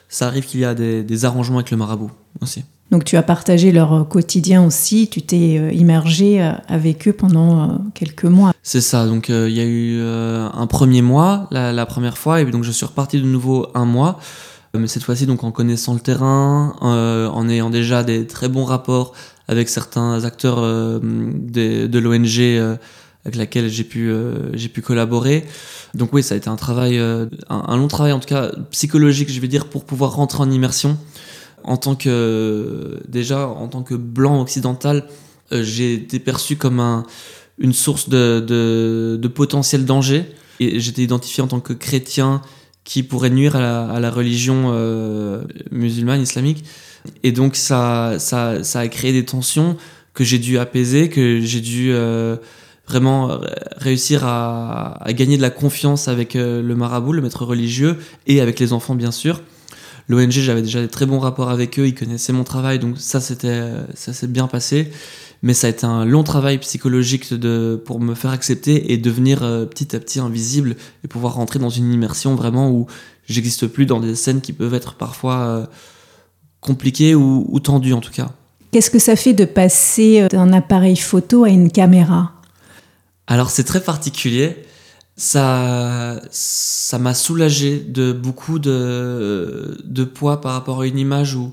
Ça 0.08 0.26
arrive 0.26 0.44
qu'il 0.44 0.60
y 0.60 0.64
a 0.64 0.74
des, 0.74 1.04
des 1.04 1.24
arrangements 1.24 1.58
avec 1.58 1.70
le 1.70 1.76
marabout 1.76 2.10
aussi. 2.42 2.64
Donc 2.90 3.04
tu 3.04 3.16
as 3.16 3.22
partagé 3.22 3.70
leur 3.70 3.92
euh, 3.92 4.04
quotidien 4.04 4.64
aussi, 4.64 5.08
tu 5.08 5.22
t'es 5.22 5.58
euh, 5.58 5.72
immergé 5.72 6.42
euh, 6.42 6.52
avec 6.66 7.06
eux 7.06 7.12
pendant 7.12 7.78
quelques 7.94 8.24
mois. 8.24 8.52
C'est 8.62 8.80
ça, 8.80 9.06
donc 9.06 9.28
il 9.28 9.52
y 9.52 9.60
a 9.60 9.64
eu 9.64 10.00
un 10.02 10.66
premier 10.66 11.02
mois, 11.02 11.48
la, 11.50 11.86
première 11.86 12.18
fois, 12.18 12.40
et 12.40 12.44
donc 12.44 12.64
je 12.64 12.70
suis 12.70 12.86
reparti 12.86 13.20
de 13.20 13.26
nouveau 13.26 13.68
un 13.74 13.84
mois, 13.84 14.20
mais 14.74 14.86
cette 14.86 15.02
fois-ci 15.02 15.26
donc 15.26 15.44
en 15.44 15.50
connaissant 15.50 15.94
le 15.94 16.00
terrain, 16.00 16.76
en 16.80 17.48
ayant 17.48 17.70
déjà 17.70 18.04
des 18.04 18.26
très 18.26 18.48
bons 18.48 18.64
rapports 18.64 19.12
avec 19.48 19.68
certains 19.68 20.24
acteurs 20.24 20.60
de 20.60 21.98
l'ONG 21.98 22.78
avec 23.24 23.36
laquelle 23.36 23.68
j'ai 23.70 23.84
pu, 23.84 24.12
pu 24.72 24.82
collaborer. 24.82 25.44
Donc 25.94 26.12
oui, 26.12 26.22
ça 26.22 26.34
a 26.34 26.38
été 26.38 26.48
un 26.48 26.56
travail, 26.56 26.98
un, 26.98 27.28
un 27.48 27.76
long 27.76 27.88
travail 27.88 28.12
en 28.12 28.20
tout 28.20 28.28
cas 28.28 28.52
psychologique, 28.70 29.32
je 29.32 29.40
vais 29.40 29.48
dire, 29.48 29.66
pour 29.66 29.84
pouvoir 29.84 30.12
rentrer 30.12 30.42
en 30.42 30.50
immersion. 30.50 30.98
En 31.64 31.76
tant 31.76 31.94
que, 31.94 33.00
déjà, 33.08 33.48
en 33.48 33.68
tant 33.68 33.82
que 33.82 33.94
blanc 33.94 34.40
occidental, 34.40 35.06
euh, 35.52 35.62
j'ai 35.62 35.94
été 35.94 36.18
perçu 36.18 36.56
comme 36.56 36.80
un, 36.80 37.04
une 37.58 37.72
source 37.72 38.08
de, 38.08 38.40
de, 38.40 39.28
potentiel 39.28 39.84
danger. 39.84 40.24
Et 40.60 40.80
j'étais 40.80 41.02
identifié 41.02 41.42
en 41.42 41.46
tant 41.46 41.60
que 41.60 41.72
chrétien 41.72 42.42
qui 42.84 43.02
pourrait 43.02 43.30
nuire 43.30 43.56
à 43.56 44.00
la, 44.00 44.10
religion 44.10 44.72
euh, 44.72 45.42
musulmane, 45.70 46.20
islamique. 46.20 46.64
Et 47.22 47.32
donc 47.32 47.56
ça, 47.56 48.16
ça, 48.18 48.62
ça 48.62 48.80
a 48.80 48.88
créé 48.88 49.12
des 49.12 49.24
tensions 49.24 49.76
que 50.12 50.24
j'ai 50.24 50.38
dû 50.38 50.58
apaiser, 50.58 51.08
que 51.08 51.40
j'ai 51.40 51.60
dû 51.60 51.92
euh, 51.92 52.36
vraiment 52.86 53.40
réussir 53.76 54.24
à, 54.24 54.98
gagner 55.10 55.36
de 55.36 55.42
la 55.42 55.50
confiance 55.50 56.08
avec 56.08 56.34
le 56.34 56.74
marabout, 56.74 57.12
le 57.12 57.22
maître 57.22 57.44
religieux, 57.44 57.98
et 58.26 58.40
avec 58.40 58.58
les 58.58 58.72
enfants 58.72 58.94
bien 58.94 59.12
sûr. 59.12 59.40
L'ONG, 60.10 60.30
j'avais 60.30 60.62
déjà 60.62 60.80
des 60.82 60.88
très 60.88 61.06
bons 61.06 61.20
rapports 61.20 61.50
avec 61.50 61.78
eux, 61.78 61.86
ils 61.86 61.94
connaissaient 61.94 62.32
mon 62.32 62.44
travail, 62.44 62.78
donc 62.78 62.98
ça 62.98 63.20
c'était, 63.20 63.62
ça 63.94 64.12
s'est 64.12 64.26
bien 64.26 64.46
passé 64.46 64.90
mais 65.42 65.54
ça 65.54 65.66
a 65.66 65.70
été 65.70 65.86
un 65.86 66.04
long 66.04 66.22
travail 66.22 66.58
psychologique 66.58 67.32
de, 67.32 67.80
pour 67.84 68.00
me 68.00 68.14
faire 68.14 68.30
accepter 68.30 68.92
et 68.92 68.98
devenir 68.98 69.42
euh, 69.42 69.64
petit 69.64 69.96
à 69.96 70.00
petit 70.00 70.20
invisible 70.20 70.76
et 71.04 71.08
pouvoir 71.08 71.34
rentrer 71.34 71.58
dans 71.58 71.70
une 71.70 71.92
immersion 71.92 72.34
vraiment 72.34 72.70
où 72.70 72.86
j'existe 73.26 73.66
plus 73.66 73.86
dans 73.86 74.00
des 74.00 74.14
scènes 74.14 74.40
qui 74.40 74.52
peuvent 74.52 74.74
être 74.74 74.94
parfois 74.94 75.38
euh, 75.38 75.66
compliquées 76.60 77.14
ou, 77.14 77.46
ou 77.48 77.60
tendues 77.60 77.94
en 77.94 78.00
tout 78.00 78.12
cas. 78.12 78.30
Qu'est-ce 78.72 78.90
que 78.90 78.98
ça 78.98 79.16
fait 79.16 79.32
de 79.32 79.44
passer 79.44 80.20
euh, 80.20 80.28
d'un 80.28 80.52
appareil 80.52 80.96
photo 80.96 81.44
à 81.44 81.48
une 81.48 81.70
caméra? 81.70 82.32
Alors 83.26 83.50
c'est 83.50 83.64
très 83.64 83.80
particulier. 83.80 84.56
Ça, 85.20 86.18
ça 86.30 86.98
m'a 86.98 87.12
soulagé 87.12 87.78
de 87.78 88.10
beaucoup 88.10 88.58
de, 88.58 89.76
de 89.84 90.04
poids 90.04 90.40
par 90.40 90.54
rapport 90.54 90.80
à 90.80 90.86
une 90.86 90.98
image 90.98 91.34
où 91.34 91.52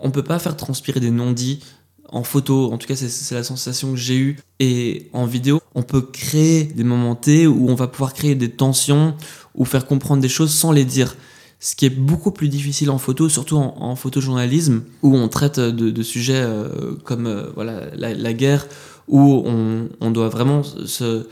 on 0.00 0.10
peut 0.10 0.22
pas 0.22 0.38
faire 0.38 0.56
transpirer 0.56 0.98
des 0.98 1.10
non-dits 1.10 1.60
en 2.08 2.22
photo, 2.22 2.72
en 2.72 2.78
tout 2.78 2.86
cas 2.86 2.96
c'est- 2.96 3.34
la 3.34 3.44
sensation 3.44 3.90
que 3.92 3.98
j'ai 3.98 4.16
eue, 4.16 4.38
et 4.58 5.10
en 5.12 5.26
vidéo, 5.26 5.60
on 5.74 5.82
peut 5.82 6.00
créer 6.00 6.64
des 6.64 6.82
moments 6.82 7.14
T 7.14 7.46
où 7.46 7.68
on 7.68 7.74
va 7.74 7.88
pouvoir 7.88 8.14
créer 8.14 8.34
des 8.36 8.48
tensions 8.48 9.16
ou 9.54 9.66
faire 9.66 9.84
comprendre 9.84 10.22
des 10.22 10.30
choses 10.30 10.54
sans 10.54 10.72
les 10.72 10.86
dire. 10.86 11.14
Ce 11.60 11.76
qui 11.76 11.84
est 11.84 11.90
beaucoup 11.90 12.30
plus 12.30 12.48
difficile 12.48 12.88
en 12.88 12.96
photo, 12.96 13.28
surtout 13.28 13.56
en, 13.58 13.94
photojournalisme, 13.96 14.82
où 15.02 15.14
on 15.14 15.28
traite 15.28 15.60
de, 15.60 16.02
sujets 16.02 16.40
euh, 16.42 16.94
comme 17.04 17.26
euh, 17.26 17.50
voilà, 17.54 17.94
la, 17.94 18.14
la 18.14 18.32
guerre, 18.32 18.66
où 19.08 19.42
on, 19.44 19.90
on 20.00 20.10
doit 20.10 20.30
vraiment 20.30 20.62
se, 20.62 21.26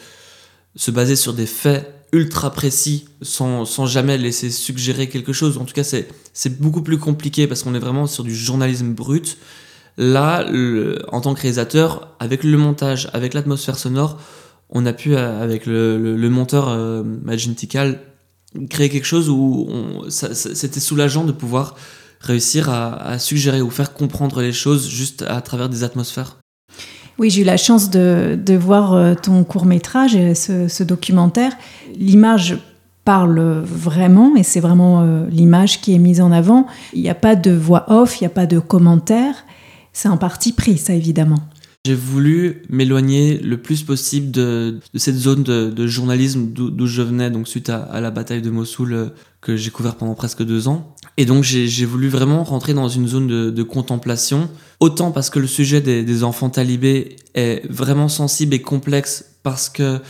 se 0.77 0.91
baser 0.91 1.17
sur 1.17 1.33
des 1.35 1.47
faits 1.47 1.95
ultra 2.13 2.51
précis 2.51 3.07
sans, 3.23 3.65
sans 3.65 3.87
jamais 3.87 4.19
laisser 4.19 4.51
suggérer 4.51 5.09
quelque 5.09 5.33
chose. 5.33 5.59
En 5.59 5.65
tout 5.65 5.75
cas, 5.75 5.85
c'est 5.85 6.61
beaucoup 6.61 6.83
plus 6.83 6.99
compliqué 6.99 7.47
parce 7.47 7.63
qu'on 7.63 7.75
est 7.75 7.79
vraiment 7.81 8.07
sur 8.07 8.25
du 8.25 8.35
journalisme 8.35 8.93
brut. 8.95 9.39
Là, 9.97 10.47
en 11.13 11.21
tant 11.21 11.35
que 11.35 11.41
réalisateur, 11.43 12.17
avec 12.21 12.43
le 12.45 12.57
montage, 12.57 13.09
avec 13.13 13.35
l'atmosphère 13.35 13.79
sonore, 13.79 14.19
on 14.71 14.87
a 14.87 14.93
pu, 14.93 15.15
euh, 15.15 15.43
avec 15.43 15.67
le, 15.67 16.17
le- 16.17 16.31
monteur 16.31 16.69
euh, 16.69 17.03
Magintical, 17.03 18.01
créer 18.69 18.89
quelque 18.89 19.07
chose 19.07 19.29
où 19.29 19.69
c'était 20.09 20.81
soulageant 20.81 21.25
de 21.25 21.33
pouvoir 21.33 21.75
réussir 22.21 22.71
à, 22.71 22.95
à 23.03 23.19
suggérer 23.19 23.63
ou 23.63 23.71
faire 23.71 23.93
comprendre 23.93 24.41
les 24.43 24.53
choses 24.53 24.89
juste 24.89 25.23
à 25.23 25.41
travers 25.41 25.69
des 25.69 25.83
atmosphères. 25.85 26.39
Oui, 27.21 27.29
j'ai 27.29 27.43
eu 27.43 27.45
la 27.45 27.59
chance 27.59 27.91
de, 27.91 28.57
voir 28.57 28.95
euh, 28.95 29.15
ton 29.15 29.45
court 29.45 29.67
métrage, 29.67 30.13
ce, 30.33 30.69
ce 30.69 30.83
documentaire. 30.83 31.53
L'image 31.95 32.57
parle 33.05 33.61
vraiment, 33.63 34.37
et 34.37 34.43
c'est 34.43 34.61
vraiment 34.61 35.03
euh, 35.03 35.27
l'image 35.29 35.83
qui 35.83 35.95
est 35.95 35.99
mise 35.99 36.23
en 36.23 36.33
avant. 36.33 36.67
Il 36.95 37.03
n'y 37.03 37.11
a 37.11 37.15
pas 37.15 37.37
de 37.37 37.51
voix 37.51 37.85
off, 37.89 38.19
il 38.19 38.25
n'y 38.25 38.27
a 38.27 38.31
pas 38.31 38.47
de 38.47 38.59
commentaires. 38.59 39.45
C'est 39.93 40.09
un 40.09 40.17
parti 40.17 40.55
pris, 40.55 40.79
ça 40.79 40.95
évidemment. 40.95 41.41
J'ai 41.87 41.95
voulu 41.95 42.63
m'éloigner 42.69 43.39
le 43.39 43.57
plus 43.57 43.85
possible 43.85 44.31
de, 44.31 44.81
cette 44.97 45.17
zone 45.17 45.43
de, 45.43 45.87
journalisme 45.87 46.49
d'où 46.53 46.87
je 46.87 47.01
venais, 47.01 47.31
donc 47.31 47.49
suite 47.49 47.71
à, 47.71 48.01
la 48.03 48.11
bataille 48.11 48.43
de 48.43 48.51
Mossoul 48.51 48.93
euh, 48.93 49.07
que 49.41 49.57
j'ai 49.57 49.71
couvert 49.71 49.97
pendant 49.97 50.15
presque 50.15 50.43
deux 50.43 50.69
ans. 50.69 50.95
Et 51.17 51.25
donc 51.25 51.43
j'ai 51.43 51.87
voulu 51.87 52.09
vraiment 52.09 52.45
rentrer 52.45 52.75
dans 52.75 52.91
une 52.91 53.09
zone 53.09 53.27
de, 53.51 53.63
contemplation, 53.63 54.51
autant 54.79 55.11
parce 55.11 55.31
que 55.31 55.39
le 55.39 55.47
sujet 55.47 55.81
des, 55.81 56.23
enfants 56.23 56.51
talibés 56.51 57.17
est 57.33 57.63
vraiment 57.71 58.11
sensible 58.11 58.53
et 58.53 58.61
complexe, 58.61 59.25
parce 59.43 59.71
que 59.71 60.01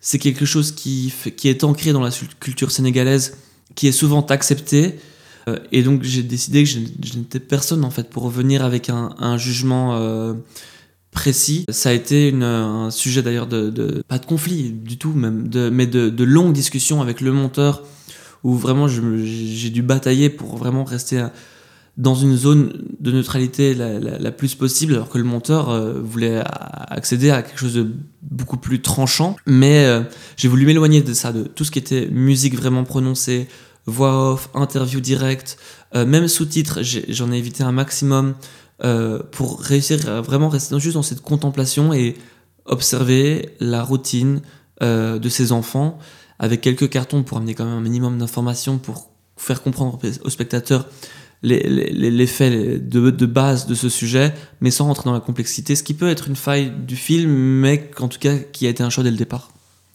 c'est 0.00 0.18
quelque 0.18 0.46
chose 0.46 0.72
qui, 0.72 1.12
est 1.44 1.62
ancré 1.62 1.92
dans 1.92 2.00
la 2.00 2.10
culture 2.40 2.70
sénégalaise, 2.70 3.36
qui 3.74 3.86
est 3.86 3.92
souvent 3.92 4.24
accepté. 4.24 4.94
Euh, 5.46 5.58
et 5.72 5.82
donc 5.82 6.04
j'ai 6.04 6.22
décidé 6.22 6.64
que 6.64 6.70
je, 6.70 6.78
n'étais 7.18 7.40
personne 7.40 7.84
en 7.84 7.90
fait 7.90 8.08
pour 8.08 8.22
revenir 8.22 8.64
avec 8.64 8.88
un, 8.88 9.14
un 9.18 9.36
jugement 9.36 9.96
euh, 9.96 10.34
précis. 11.12 11.64
Ça 11.68 11.90
a 11.90 11.92
été 11.92 12.34
un 12.40 12.90
sujet 12.90 13.22
d'ailleurs 13.22 13.46
de, 13.46 14.02
pas 14.08 14.18
de 14.18 14.26
conflit 14.26 14.72
du 14.72 14.98
tout 14.98 15.12
même, 15.12 15.46
de, 15.46 15.70
mais 15.70 15.86
de, 15.86 16.24
longues 16.24 16.52
discussions 16.52 17.00
avec 17.00 17.20
le 17.20 17.32
monteur 17.32 17.82
où 18.42 18.54
vraiment 18.56 18.88
j'ai 18.88 19.70
dû 19.70 19.82
batailler 19.82 20.28
pour 20.28 20.56
vraiment 20.56 20.82
rester 20.82 21.24
dans 21.98 22.14
une 22.14 22.36
zone 22.36 22.72
de 22.98 23.12
neutralité 23.12 23.74
la, 23.74 24.32
plus 24.32 24.54
possible, 24.54 24.94
alors 24.94 25.10
que 25.10 25.18
le 25.18 25.24
monteur 25.24 25.68
euh, 25.68 26.00
voulait 26.02 26.42
accéder 26.88 27.30
à 27.30 27.42
quelque 27.42 27.58
chose 27.58 27.74
de 27.74 27.86
beaucoup 28.22 28.56
plus 28.56 28.80
tranchant. 28.80 29.36
Mais 29.46 29.84
euh, 29.84 30.02
j'ai 30.36 30.48
voulu 30.48 30.64
m'éloigner 30.64 31.02
de 31.02 31.12
ça, 31.12 31.32
de 31.32 31.42
tout 31.42 31.64
ce 31.64 31.70
qui 31.70 31.78
était 31.78 32.08
musique 32.10 32.56
vraiment 32.56 32.84
prononcée, 32.84 33.46
voix 33.84 34.32
off, 34.32 34.48
interview 34.54 35.00
directe, 35.00 35.58
euh, 35.94 36.06
même 36.06 36.28
sous-titres, 36.28 36.80
j'en 36.82 37.30
ai 37.30 37.36
évité 37.36 37.62
un 37.62 37.72
maximum 37.72 38.34
euh, 38.84 39.20
pour 39.30 39.60
réussir 39.60 40.08
à 40.08 40.20
vraiment 40.20 40.48
rester 40.48 40.78
juste 40.80 40.94
dans 40.94 41.02
cette 41.02 41.20
contemplation 41.20 41.92
et 41.92 42.16
observer 42.64 43.50
la 43.60 43.82
routine 43.82 44.40
euh, 44.82 45.18
de 45.18 45.28
ces 45.28 45.52
enfants 45.52 45.98
avec 46.38 46.60
quelques 46.60 46.88
cartons 46.88 47.22
pour 47.22 47.38
amener 47.38 47.54
quand 47.54 47.64
même 47.64 47.74
un 47.74 47.80
minimum 47.80 48.18
d'informations 48.18 48.78
pour 48.78 49.10
faire 49.36 49.62
comprendre 49.62 49.98
aux 50.24 50.30
spectateurs 50.30 50.88
les, 51.42 52.26
faits 52.26 52.88
de, 52.88 53.10
de 53.10 53.26
base 53.26 53.66
de 53.66 53.74
ce 53.74 53.88
sujet, 53.88 54.32
mais 54.60 54.70
sans 54.70 54.86
rentrer 54.86 55.04
dans 55.04 55.12
la 55.12 55.20
complexité, 55.20 55.74
ce 55.74 55.82
qui 55.82 55.94
peut 55.94 56.08
être 56.08 56.28
une 56.28 56.36
faille 56.36 56.72
du 56.86 56.96
film, 56.96 57.30
mais 57.30 57.90
qu'en 57.90 58.08
tout 58.08 58.18
cas 58.18 58.38
qui 58.38 58.66
a 58.66 58.70
été 58.70 58.82
un 58.82 58.90
choix 58.90 59.02
dès 59.02 59.10
le 59.10 59.16
départ. 59.16 59.50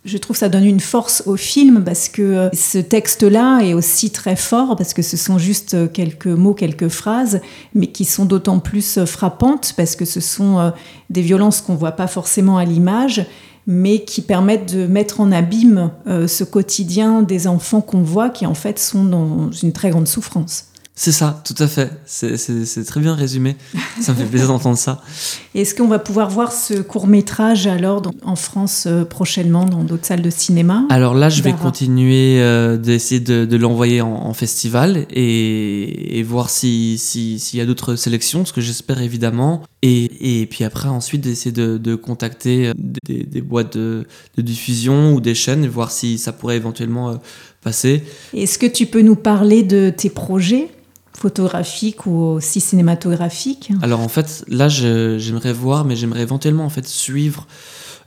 Je 0.07 0.17
trouve 0.17 0.35
que 0.35 0.39
ça 0.39 0.47
donne 0.47 0.63
une 0.63 0.79
force 0.79 1.21
au 1.25 1.35
film 1.35 1.83
parce 1.83 2.07
que 2.07 2.21
euh, 2.21 2.49
ce 2.53 2.77
texte-là 2.77 3.59
est 3.59 3.73
aussi 3.73 4.09
très 4.09 4.37
fort 4.37 4.77
parce 4.77 4.93
que 4.93 5.01
ce 5.01 5.17
sont 5.17 5.37
juste 5.37 5.73
euh, 5.73 5.87
quelques 5.89 6.27
mots, 6.27 6.53
quelques 6.53 6.87
phrases, 6.87 7.41
mais 7.75 7.87
qui 7.87 8.05
sont 8.05 8.23
d'autant 8.23 8.59
plus 8.59 8.97
euh, 8.97 9.05
frappantes 9.05 9.73
parce 9.75 9.97
que 9.97 10.05
ce 10.05 10.21
sont 10.21 10.71
des 11.09 11.21
violences 11.21 11.59
qu'on 11.59 11.75
voit 11.75 11.91
pas 11.91 12.07
forcément 12.07 12.57
à 12.57 12.63
l'image, 12.63 13.25
mais 13.65 14.05
qui 14.05 14.21
permettent 14.21 14.73
de 14.73 14.87
mettre 14.87 15.19
en 15.19 15.33
abîme 15.33 15.91
ce 16.05 16.43
quotidien 16.45 17.21
des 17.21 17.47
enfants 17.47 17.81
qu'on 17.81 18.01
voit 18.01 18.29
qui 18.29 18.45
en 18.45 18.53
fait 18.53 18.79
sont 18.79 19.03
dans 19.03 19.51
une 19.51 19.73
très 19.73 19.89
grande 19.89 20.07
souffrance. 20.07 20.67
C'est 20.99 21.11
ça, 21.11 21.43
tout 21.45 21.53
à 21.59 21.67
fait. 21.67 21.91
C'est- 22.07 22.83
très 22.85 22.99
bien 22.99 23.13
résumé. 23.13 23.55
Ça 24.01 24.13
me 24.13 24.17
fait 24.17 24.25
plaisir 24.25 24.47
d'entendre 24.47 24.79
ça. 24.79 25.03
Est-ce 25.55 25.75
qu'on 25.75 25.87
va 25.87 25.99
pouvoir 25.99 26.31
voir 26.31 26.51
ce 26.51 26.81
court 26.81 27.05
métrage 27.05 27.67
alors 27.67 28.01
dans- 28.01 28.13
en 28.23 28.35
France 28.35 28.85
euh, 28.87 29.05
prochainement 29.05 29.65
dans 29.65 29.83
d'autres 29.83 30.07
salles 30.07 30.23
de 30.23 30.31
cinéma? 30.31 30.85
Alors 30.89 31.13
là, 31.13 31.29
je 31.29 31.43
vais 31.43 31.51
continuer 31.53 32.41
euh, 32.41 32.77
d'essayer 32.77 33.19
de, 33.21 33.45
de 33.45 33.57
l'envoyer 33.57 34.01
en, 34.01 34.11
en 34.11 34.33
festival 34.33 35.05
et, 35.11 36.17
et 36.17 36.23
voir 36.23 36.49
s'il 36.49 36.97
si, 36.97 37.37
s'il 37.37 37.59
y 37.59 37.61
a 37.61 37.67
d'autres 37.67 37.95
sélections, 37.95 38.43
ce 38.43 38.51
que 38.51 38.61
j'espère 38.61 38.99
évidemment. 38.99 39.61
Et, 39.83 40.41
et 40.41 40.45
puis 40.47 40.63
après, 40.63 40.89
ensuite, 40.89 41.21
d'essayer 41.21 41.51
de, 41.51 41.77
de 41.77 41.93
contacter 41.93 42.69
euh, 42.69 42.73
des, 43.05 43.23
des 43.23 43.41
boîtes 43.41 43.77
de, 43.77 44.07
de 44.35 44.41
diffusion 44.41 45.13
ou 45.13 45.21
des 45.21 45.35
chaînes 45.35 45.63
et 45.63 45.67
voir 45.67 45.91
si 45.91 46.17
ça 46.17 46.33
pourrait 46.33 46.55
éventuellement 46.55 47.09
euh, 47.11 47.15
passer. 47.61 48.01
Est-ce 48.33 48.57
que 48.57 48.65
tu 48.65 48.87
peux 48.87 49.03
nous 49.03 49.15
parler 49.15 49.61
de 49.61 49.91
tes 49.95 50.09
projets? 50.09 50.69
Photographiques 51.17 52.05
ou 52.05 52.15
aussi 52.35 52.61
cinématographiques 52.61 53.71
Alors 53.81 54.01
en 54.01 54.07
fait, 54.07 54.45
là, 54.47 54.67
j'aimerais 54.69 55.51
voir, 55.53 55.83
mais 55.83 55.95
j'aimerais 55.95 56.21
éventuellement 56.21 56.63
en 56.65 56.69
fait 56.69 56.87
suivre 56.87 57.47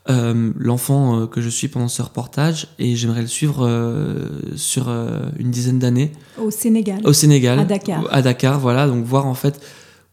euh, 0.09 0.53
l'enfant 0.57 1.20
euh, 1.20 1.27
que 1.27 1.40
je 1.40 1.49
suis 1.49 1.68
pendant 1.68 1.88
ce 1.88 2.03
reportage 2.03 2.68
et 2.79 2.94
j'aimerais 2.96 3.20
le 3.23 3.27
suivre 3.27 3.66
euh, 3.66 4.29
sur 4.57 4.88
euh, 4.88 5.23
une 5.38 5.51
dizaine 5.51 5.79
d'années. 5.79 6.12
au 6.40 6.51
Sénégal 6.51 7.01
Au 7.05 7.12
Sénégal. 7.12 7.59
À 7.59 7.64
Dakar. 7.64 8.07
À 8.11 8.23
Dakar, 8.23 8.61
voilà. 8.61 8.87
Donc 8.87 9.05
voir 9.05 9.27
en 9.27 9.35
fait 9.35 9.61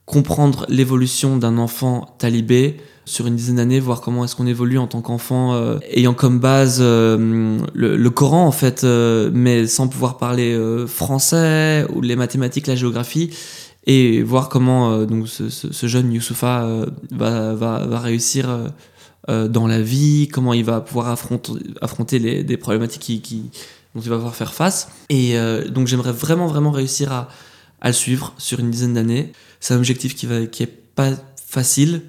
comprendre 0.07 0.65
l'évolution 0.69 1.35
d'un 1.35 1.57
enfant 1.57 2.15
talibé 2.17 2.77
sur 3.03 3.27
une 3.27 3.35
dizaine 3.35 3.57
d'années, 3.57 3.79
voir 3.81 3.99
comment 3.99 4.23
est-ce 4.23 4.37
qu'on 4.37 4.47
évolue 4.47 4.77
en 4.77 4.87
tant 4.87 5.01
qu'enfant 5.01 5.53
euh, 5.53 5.79
ayant 5.91 6.13
comme 6.13 6.39
base 6.39 6.79
euh, 6.79 7.59
le, 7.73 8.09
Coran 8.09 8.47
en 8.47 8.51
fait, 8.51 8.83
euh, 8.83 9.29
mais 9.33 9.67
sans 9.67 9.89
pouvoir 9.89 10.17
parler 10.17 10.57
français 10.87 11.85
ou 11.93 12.01
les 12.01 12.15
mathématiques, 12.15 12.67
la 12.67 12.75
géographie. 12.75 13.29
Et 13.85 14.21
voir 14.23 14.49
comment 14.49 15.05
donc 15.05 15.29
ce, 15.29 15.87
jeune 15.87 16.11
Youssoufa 16.11 16.67
va, 17.11 17.53
va, 17.53 17.85
va 17.85 17.99
réussir 17.99 18.49
dans 19.29 19.65
la 19.65 19.81
vie, 19.81 20.27
comment 20.27 20.53
il 20.53 20.65
va 20.65 20.81
pouvoir 20.81 21.07
affronter, 21.07 21.53
affronter 21.79 22.19
les, 22.19 22.43
des 22.43 22.57
problématiques 22.57 23.21
qui, 23.23 23.49
dont 23.95 24.01
il 24.01 24.09
va 24.09 24.17
devoir 24.17 24.35
faire 24.35 24.53
face. 24.53 24.89
Et 25.07 25.35
donc 25.69 25.87
j'aimerais 25.87 26.11
vraiment, 26.11 26.47
vraiment 26.47 26.71
réussir 26.71 27.13
à, 27.13 27.29
à 27.79 27.87
le 27.87 27.93
suivre 27.93 28.33
sur 28.37 28.59
une 28.59 28.71
dizaine 28.71 28.95
d'années. 28.95 29.31
C'est 29.59 29.73
un 29.73 29.77
objectif 29.77 30.15
qui, 30.15 30.25
va, 30.25 30.45
qui 30.45 30.63
est 30.63 30.67
pas 30.67 31.11
facile, 31.45 32.01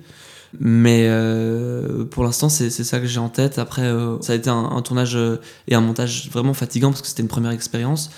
mais 0.59 1.07
euh, 1.09 2.05
pour 2.05 2.25
l'instant 2.25 2.49
c'est 2.49 2.71
c'est 2.71 2.85
ça 2.85 3.01
que 3.01 3.07
j'ai 3.07 3.21
en 3.21 3.29
tête. 3.29 3.59
Après, 3.59 3.83
euh, 3.83 4.21
ça 4.21 4.33
a 4.33 4.37
été 4.37 4.51
un, 4.51 4.65
un 4.65 4.83
tournage 4.83 5.17
euh, 5.17 5.41
et 5.67 5.75
un 5.75 5.81
montage 5.81 6.31
vraiment 6.31 6.55
fatigant 6.55 6.91
parce 6.91 7.03
que 7.03 7.09
c'était 7.09 7.23
une 7.23 7.29
première 7.29 7.53
expérience. 7.53 8.11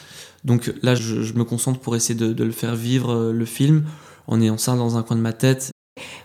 Donc 0.45 0.73
là, 0.83 0.95
je, 0.95 1.23
je 1.23 1.35
me 1.35 1.45
concentre 1.45 1.81
pour 1.81 1.97
essayer 1.97 2.15
de, 2.15 2.33
de 2.33 2.45
le 2.45 2.53
faire 2.53 2.75
vivre, 2.75 3.31
le 3.31 3.45
film, 3.45 3.85
en 4.27 4.41
ayant 4.41 4.57
ça 4.57 4.75
dans 4.75 4.97
un 4.97 5.03
coin 5.03 5.17
de 5.17 5.21
ma 5.21 5.35
tête. 5.35 5.71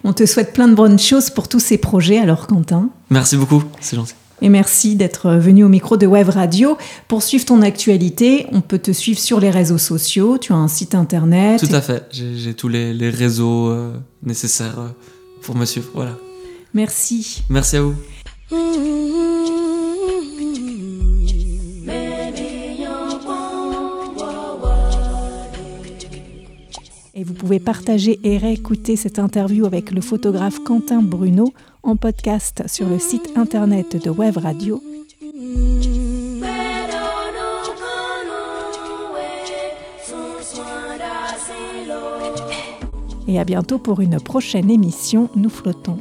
On 0.05 0.13
te 0.13 0.25
souhaite 0.25 0.53
plein 0.53 0.69
de 0.69 0.73
bonnes 0.73 0.99
choses 0.99 1.29
pour 1.29 1.49
tous 1.49 1.59
ces 1.59 1.77
projets, 1.77 2.19
alors 2.19 2.47
Quentin. 2.47 2.89
Merci 3.09 3.35
beaucoup, 3.35 3.63
c'est 3.81 3.97
gentil. 3.97 4.13
Et 4.41 4.49
merci 4.49 4.95
d'être 4.95 5.31
venu 5.31 5.63
au 5.63 5.69
micro 5.69 5.95
de 5.97 6.05
Web 6.05 6.29
Radio. 6.29 6.77
Pour 7.07 7.23
suivre 7.23 7.45
ton 7.45 7.61
actualité, 7.61 8.47
on 8.51 8.61
peut 8.61 8.79
te 8.79 8.91
suivre 8.91 9.19
sur 9.19 9.39
les 9.39 9.49
réseaux 9.49 9.77
sociaux. 9.77 10.37
Tu 10.37 10.51
as 10.51 10.57
un 10.57 10.67
site 10.67 10.93
internet. 10.93 11.59
Tout 11.59 11.73
à 11.73 11.81
fait, 11.81 12.03
j'ai 12.11 12.53
tous 12.53 12.67
les, 12.67 12.93
les 12.93 13.09
réseaux 13.09 13.69
euh, 13.69 13.93
nécessaires 14.23 14.79
euh, 14.79 14.89
pour 15.41 15.55
me 15.55 15.65
suivre. 15.65 15.89
Voilà. 15.93 16.17
Merci. 16.73 17.43
Merci 17.49 17.77
à 17.77 17.81
vous. 17.81 17.95
Et 27.17 27.23
vous 27.23 27.33
pouvez 27.33 27.59
partager 27.59 28.19
et 28.25 28.37
réécouter 28.37 28.97
cette 28.97 29.19
interview 29.19 29.65
avec 29.65 29.91
le 29.91 30.01
photographe 30.01 30.59
Quentin 30.65 31.01
Bruno 31.01 31.53
en 31.85 31.95
podcast 31.95 32.63
sur 32.67 32.89
le 32.89 32.97
site 32.97 33.31
internet 33.35 34.03
de 34.03 34.09
Web 34.09 34.37
Radio. 34.37 34.81
Et 43.27 43.39
à 43.39 43.43
bientôt 43.43 43.77
pour 43.77 44.01
une 44.01 44.19
prochaine 44.19 44.69
émission 44.69 45.29
Nous 45.35 45.49
flottons. 45.49 45.99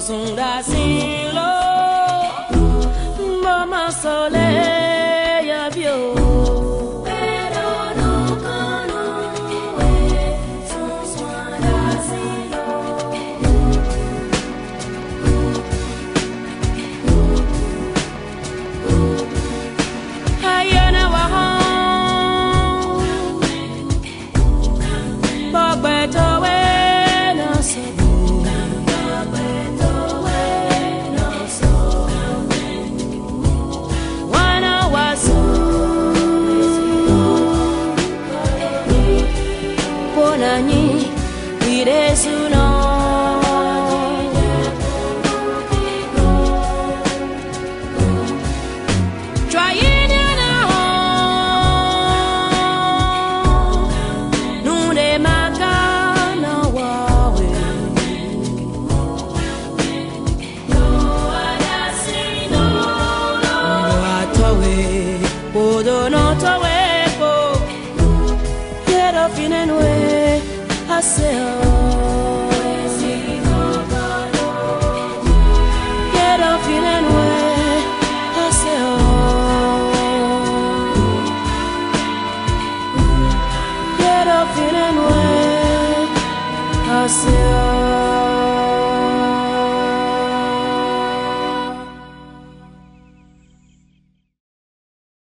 sou 0.00 0.16
um 0.16 0.34
da 0.34 0.62